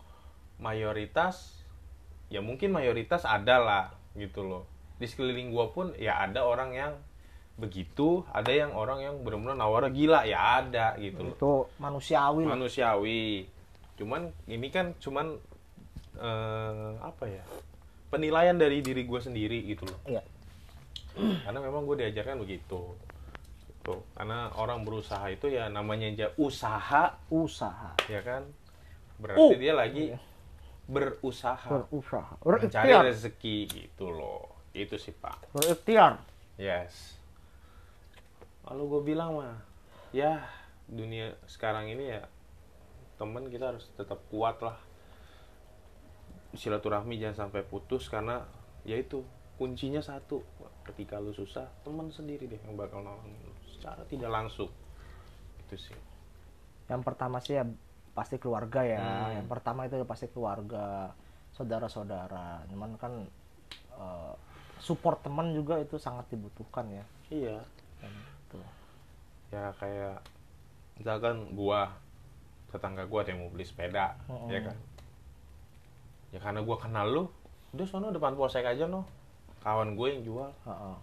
[0.63, 1.63] mayoritas
[2.33, 3.85] ya mungkin mayoritas ada lah
[4.19, 4.65] gitu loh.
[4.97, 6.93] Di sekeliling gua pun ya ada orang yang
[7.57, 11.33] begitu, ada yang orang yang benar-benar nawarnya gila ya ada gitu loh.
[11.33, 13.49] itu manusiawi manusiawi
[13.97, 15.41] cuman ini kan cuman
[16.21, 17.45] eh, apa ya
[18.13, 20.23] penilaian dari diri gue sendiri gitu loh iya
[21.17, 22.93] karena memang gue diajarkan begitu
[23.87, 27.15] Tuh, karena orang berusaha itu ya namanya aja usaha.
[27.31, 27.95] Usaha.
[28.11, 28.43] Ya kan?
[29.23, 29.61] Berarti Uh.
[29.63, 30.11] dia lagi
[30.91, 31.71] berusaha.
[31.71, 32.35] Berusaha.
[32.43, 34.59] Mencari berikhtiar rezeki gitu loh.
[34.75, 35.55] Itu sih pak.
[35.55, 36.19] Berikhtiar.
[36.59, 37.15] Yes.
[38.67, 39.63] Lalu gue bilang mah,
[40.11, 40.43] ya
[40.91, 42.27] dunia sekarang ini ya
[43.23, 44.75] temen kita harus tetap kuat lah.
[46.59, 48.43] Silaturahmi jangan sampai putus karena
[48.83, 49.23] ya itu
[49.63, 50.43] kuncinya satu.
[50.83, 53.55] Ketika lu susah, teman sendiri deh yang bakal nolongin lu
[53.87, 54.71] secara tidak langsung.
[55.63, 55.95] Itu sih.
[56.87, 57.67] yang pertama sih ya
[58.15, 59.43] pasti keluarga ya Hmm.
[59.43, 61.11] yang pertama itu ya pasti keluarga
[61.51, 63.27] saudara-saudara cuman kan
[63.91, 64.33] eh,
[64.79, 67.59] support teman juga itu sangat dibutuhkan ya Iya.
[69.51, 70.23] ya kayak
[70.95, 71.91] misalkan gua
[72.71, 74.47] tetangga gua ada yang mau beli sepeda Mm-mm.
[74.47, 74.77] ya kan
[76.31, 77.25] ya karena gua kenal lu
[77.75, 79.03] udah sono depan polsek aja no
[79.67, 80.97] kawan gue yang jual Heeh.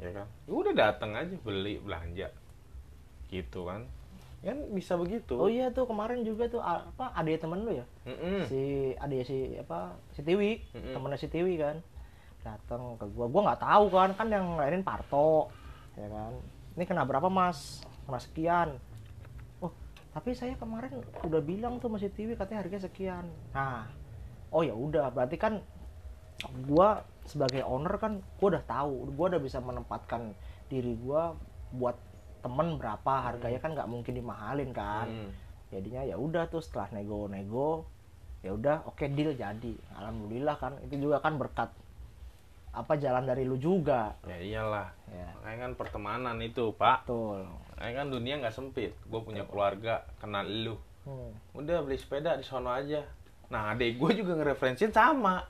[0.00, 0.26] Ya kan?
[0.48, 2.32] Ya udah datang aja beli belanja.
[3.28, 3.84] Gitu kan?
[4.40, 5.36] Kan bisa begitu.
[5.36, 7.86] Oh iya tuh kemarin juga tuh apa adik temen lu ya?
[8.08, 8.48] Mm-mm.
[8.48, 10.64] si adik si apa si Tiwi.
[10.72, 10.96] Mm-mm.
[10.96, 11.76] temennya si Tiwi kan.
[12.40, 13.28] Datang ke gua.
[13.28, 15.52] Gua nggak tahu kan kan yang lainin Parto
[15.92, 16.32] ya kan?
[16.80, 17.84] Ini kena berapa mas?
[18.08, 18.68] Kena sekian.
[19.60, 19.68] Oh
[20.16, 23.28] tapi saya kemarin udah bilang tuh masih Tiwi katanya harganya sekian.
[23.52, 23.84] Nah
[24.48, 25.60] oh ya udah berarti kan
[26.64, 30.34] gua sebagai owner kan gua udah tahu gua udah bisa menempatkan
[30.66, 31.38] diri gua
[31.70, 31.94] buat
[32.42, 35.06] temen berapa harganya kan nggak mungkin dimahalin kan.
[35.06, 35.32] Hmm.
[35.70, 37.86] jadinya ya udah tuh setelah nego-nego
[38.42, 39.74] ya udah oke deal jadi.
[39.94, 41.70] Alhamdulillah kan itu juga kan berkat
[42.70, 44.14] apa jalan dari lu juga.
[44.26, 45.28] Ya iyalah ya.
[45.42, 47.06] makanya kan pertemanan itu pak.
[47.06, 47.46] Betul.
[47.74, 48.92] Makanya kan dunia nggak sempit.
[49.10, 50.76] Gue punya keluarga kenal lu.
[51.00, 51.32] Hmm.
[51.56, 53.02] udah beli sepeda di sono aja.
[53.50, 55.42] Nah adek gue juga ngereferensiin sama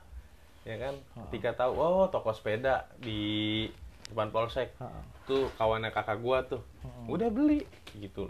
[0.63, 0.93] ya kan?
[1.27, 3.65] Ketika tahu oh toko sepeda di
[4.07, 4.75] depan polsek.
[5.23, 6.61] Tuh kawannya kakak gua tuh.
[7.07, 7.63] Udah beli.
[7.93, 8.29] Gitu.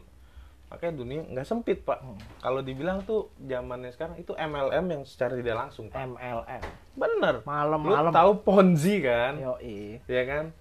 [0.71, 1.99] Makanya dunia nggak sempit pak.
[2.39, 5.99] Kalau dibilang tuh zamannya sekarang itu MLM yang secara tidak langsung pak.
[6.07, 7.35] MLM bener.
[7.39, 9.35] Lu malam-malam tahu Ponzi kan?
[9.35, 9.59] Yo
[10.07, 10.55] ya kan?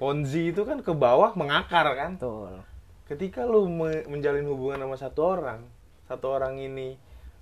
[0.00, 2.16] Ponzi itu kan ke bawah mengakar kan?
[2.16, 2.64] Betul.
[3.04, 5.60] Ketika lu me- menjalin hubungan sama satu orang
[6.04, 6.96] satu orang ini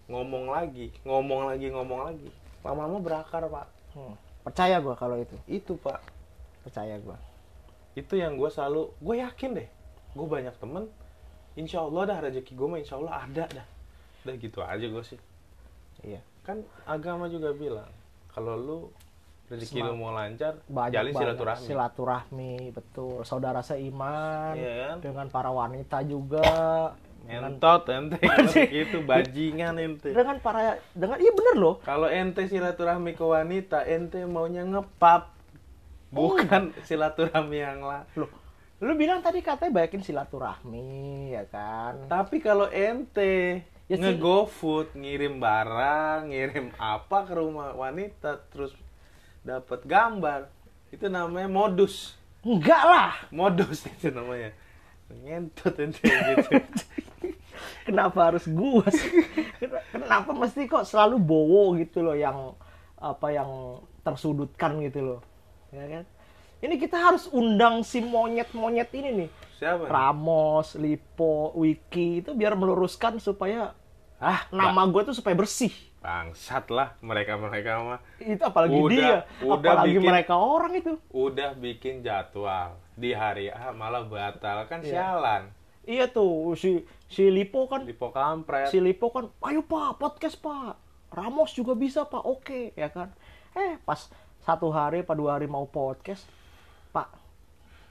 [0.07, 2.31] ngomong lagi ngomong lagi ngomong lagi
[2.62, 3.66] lama-lama berakar pak.
[3.92, 4.16] Hmm.
[4.42, 5.37] percaya gua kalau itu.
[5.46, 6.03] Itu pak.
[6.66, 7.14] Percaya gua.
[7.92, 9.68] Itu yang gue selalu gue yakin deh.
[10.16, 10.88] Gue banyak temen
[11.55, 13.66] insya Allah dah rezeki gue mah insya Allah ada dah.
[14.25, 15.20] Udah gitu aja gue sih.
[16.01, 16.20] Iya.
[16.42, 17.90] Kan agama juga bilang
[18.33, 18.79] kalau lu
[19.53, 21.66] rezeki lu mau lancar banyak jalin silaturahmi.
[21.68, 23.20] silaturahmi betul.
[23.29, 24.96] Saudara seiman Iya kan?
[25.05, 26.48] dengan para wanita juga
[27.28, 28.18] entot ente.
[28.56, 30.11] Begitu bajingan ente.
[30.11, 31.76] Dengan para dengan iya bener loh.
[31.82, 35.35] Kalau ente silaturahmi ke wanita ente maunya ngepap.
[36.12, 38.28] Bukan silaturahmi yang lah loh
[38.82, 42.11] lu bilang tadi katanya baikin silaturahmi ya kan?
[42.11, 48.72] Tapi kalau ente Ya nge-GoFood, ngirim barang, ngirim apa ke rumah wanita, terus
[49.44, 50.48] dapat gambar,
[50.88, 52.16] itu namanya modus.
[52.40, 53.12] enggak lah.
[53.28, 54.56] Modus itu namanya.
[55.12, 56.50] Ngentut ente gitu.
[57.92, 58.44] kenapa harus
[59.61, 62.57] Ken- kenapa mesti kok selalu bowo gitu loh yang
[62.96, 63.50] apa yang
[64.00, 65.20] tersudutkan gitu loh
[65.68, 66.05] ya kan
[66.59, 69.87] ini kita harus undang si monyet-monyet ini nih Siapa?
[69.87, 73.70] Ramos, Lipo, Wiki itu biar meluruskan supaya
[74.18, 75.70] Ah, nama gue tuh supaya bersih.
[75.98, 77.98] bangsat lah mereka-mereka mah.
[78.18, 80.92] Itu apalagi Udah- dia, udah apalagi bikin- mereka orang itu.
[81.09, 84.90] Udah bikin jadwal di hari A malah batal kan Iya.
[85.11, 85.42] sialan.
[85.82, 88.70] Iya tuh si si Lipo kan, Di kampret.
[88.70, 90.78] si Lipo kan, ayo pak podcast pak,
[91.10, 93.10] Ramos juga bisa pak, oke ya kan.
[93.52, 94.06] Eh pas
[94.38, 96.22] satu hari, apa dua hari mau podcast,
[96.88, 97.10] pak,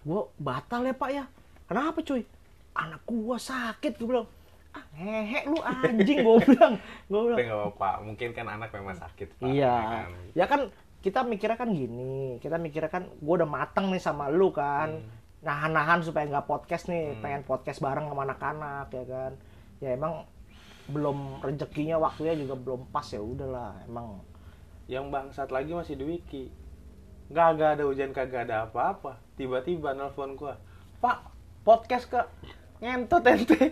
[0.02, 1.26] gue batal ya pak ya.
[1.68, 2.24] Kenapa cuy?
[2.72, 4.28] Anak gua sakit, gue bilang.
[4.72, 6.80] Ah ngehe lu anjing, gue bilang.
[7.06, 7.38] Gue bilang.
[7.38, 9.28] Tapi nggak apa-apa, mungkin kan anak memang sakit.
[9.36, 9.68] Pak, Iya.
[9.68, 10.08] ya kan?
[10.32, 10.62] Ya kan
[11.02, 14.96] kita mikirnya kan gini, kita mikirnya kan gue udah mateng nih sama lu kan.
[14.96, 15.20] Hmm.
[15.42, 19.32] Nahan-nahan supaya nggak podcast nih, pengen podcast bareng sama anak-anak ya kan.
[19.82, 20.30] Ya emang
[20.86, 24.22] belum rezekinya waktunya juga belum pas ya udahlah emang.
[24.86, 26.46] Yang bangsat lagi masih di wiki.
[27.34, 29.18] Nggak ada hujan kagak ada apa-apa.
[29.34, 30.62] Tiba-tiba nelfon gua
[31.02, 31.26] pak
[31.66, 32.22] podcast ke
[32.82, 33.58] ngentot ente.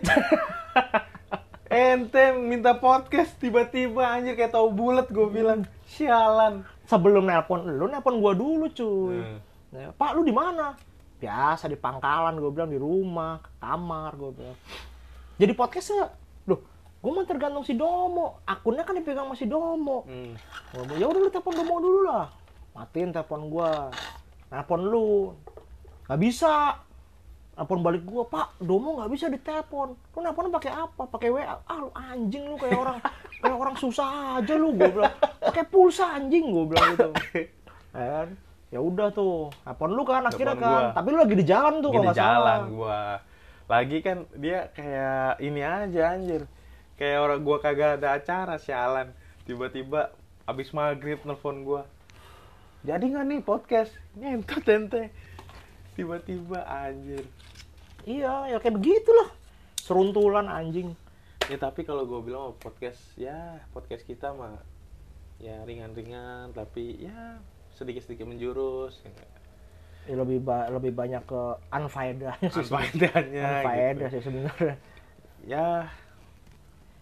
[1.70, 5.62] Ente minta podcast tiba-tiba anjir kayak tahu bulat gue bilang.
[5.86, 6.66] Sialan.
[6.90, 9.22] Sebelum nelpon lu nelpon gua dulu cuy.
[9.22, 9.38] Hmm.
[9.70, 10.74] Ya, Pak lu di mana?
[11.20, 14.58] Biasa di pangkalan gue bilang di rumah, kamar gue bilang.
[15.36, 16.12] Jadi podcast nggak?
[16.48, 16.60] Loh,
[17.04, 18.40] gue mau tergantung si Domo.
[18.48, 20.08] Akunnya kan dipegang masih Domo.
[20.08, 20.32] Hmm.
[20.72, 22.32] Gua bilang, ya udah lu telepon Domo dulu lah.
[22.72, 23.92] Matiin telepon gua.
[24.48, 25.36] Telepon lu.
[26.08, 26.80] Gak bisa.
[27.52, 29.92] Telepon balik gua, Pak, Domo nggak bisa ditelepon.
[29.92, 31.02] Lu nelpon pakai apa?
[31.04, 31.60] Pakai WA.
[31.68, 32.96] Ah, lu anjing lu kayak orang
[33.44, 35.14] kayak orang susah aja lu gua bilang.
[35.36, 37.10] Pakai pulsa anjing gua bilang gitu.
[37.92, 38.28] Kan?
[38.70, 39.50] Ya udah tuh.
[39.66, 40.62] Telepon lu kan akhirnya kan.
[40.62, 40.80] gua.
[40.94, 42.58] Tapi lu lagi di jalan tuh kalau Gini nggak jalan salah.
[42.70, 43.00] gua
[43.70, 46.42] lagi kan dia kayak ini aja anjir
[46.98, 49.14] kayak orang gua kagak ada acara sialan
[49.46, 50.10] tiba-tiba
[50.42, 51.86] abis maghrib nelfon gua
[52.82, 55.14] jadi nggak nih podcast ngentot ente
[55.94, 57.22] tiba-tiba anjir
[58.02, 59.28] Iya, ya kayak begitulah.
[59.76, 60.96] Seruntulan anjing.
[61.46, 64.58] ya tapi kalau gua bilang oh, podcast ya podcast kita mah
[65.38, 67.38] ya ringan-ringan tapi ya
[67.80, 69.00] sedikit-sedikit menjurus
[70.02, 72.60] Ya, lebih ba- lebih banyak ke unfaedahnya sih.
[72.62, 74.12] Unfaedahnya Unfaedah gitu.
[74.12, 74.74] sih sebenarnya
[75.42, 75.66] Ya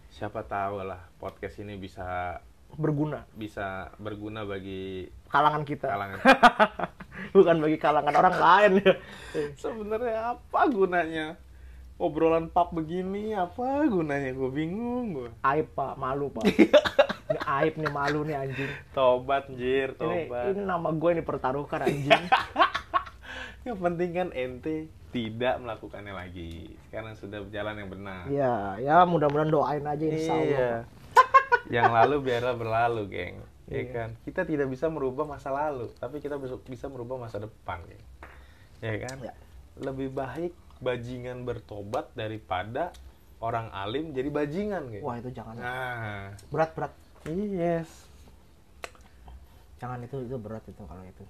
[0.09, 2.39] siapa tahu lah podcast ini bisa
[2.71, 6.19] berguna bisa berguna bagi kalangan kita kalangan.
[7.35, 8.93] bukan bagi kalangan orang lain ya
[9.55, 11.27] Sebenarnya apa gunanya?
[11.97, 14.31] Obrolan pub begini apa gunanya?
[14.31, 15.29] Gue bingung gue.
[15.41, 16.45] aib pak malu pak
[17.57, 20.43] aib nih malu nih anjing Tobat jir, ini, tobat.
[20.47, 22.23] ini nama gue yang dipertaruhkan anjing
[23.61, 24.75] Yang penting kan ente
[25.09, 26.69] tidak melakukannya lagi.
[26.85, 28.23] Sekarang sudah berjalan yang benar.
[28.29, 30.71] ya ya mudah-mudahan doain aja insya Allah Iya.
[31.69, 33.35] Yang lalu biarlah berlalu, geng.
[33.65, 33.83] Ya Iya.
[33.91, 34.09] kan?
[34.23, 38.03] Kita tidak bisa merubah masa lalu, tapi kita bisa- merubah masa depan, geng.
[38.79, 39.17] Ya kan?
[39.21, 39.33] Ya.
[39.77, 42.95] Lebih baik bajingan bertobat daripada
[43.37, 45.03] orang alim jadi bajingan, geng.
[45.03, 46.93] wah itu jangan Nah, berat berat
[47.27, 47.89] yes.
[49.79, 51.23] jangan itu itu berat itu kalau itu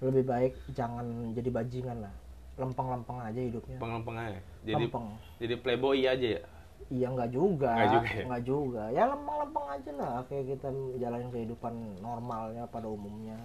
[0.00, 1.04] lebih baik jangan
[1.34, 2.14] jadi bajingan lah
[2.56, 4.40] lempeng-lempeng aja hidupnya Lempeng-lempeng aja.
[4.62, 5.06] Jadi lempeng
[5.38, 6.42] jadi playboy aja ya.
[6.90, 8.24] iya nggak juga Nggak juga ya?
[8.26, 10.68] nggak juga ya lempeng-lempeng aja lah kayak kita
[10.98, 13.38] jalanin kehidupan normalnya pada umumnya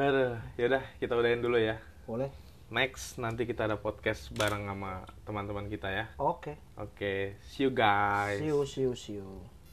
[0.02, 1.78] Aduh, yaudah kita udahin dulu ya.
[2.10, 2.32] boleh
[2.72, 6.06] Next nanti kita ada podcast bareng sama teman-teman kita ya.
[6.16, 8.40] oke Oke, see you guys.
[8.40, 9.28] see you see you see you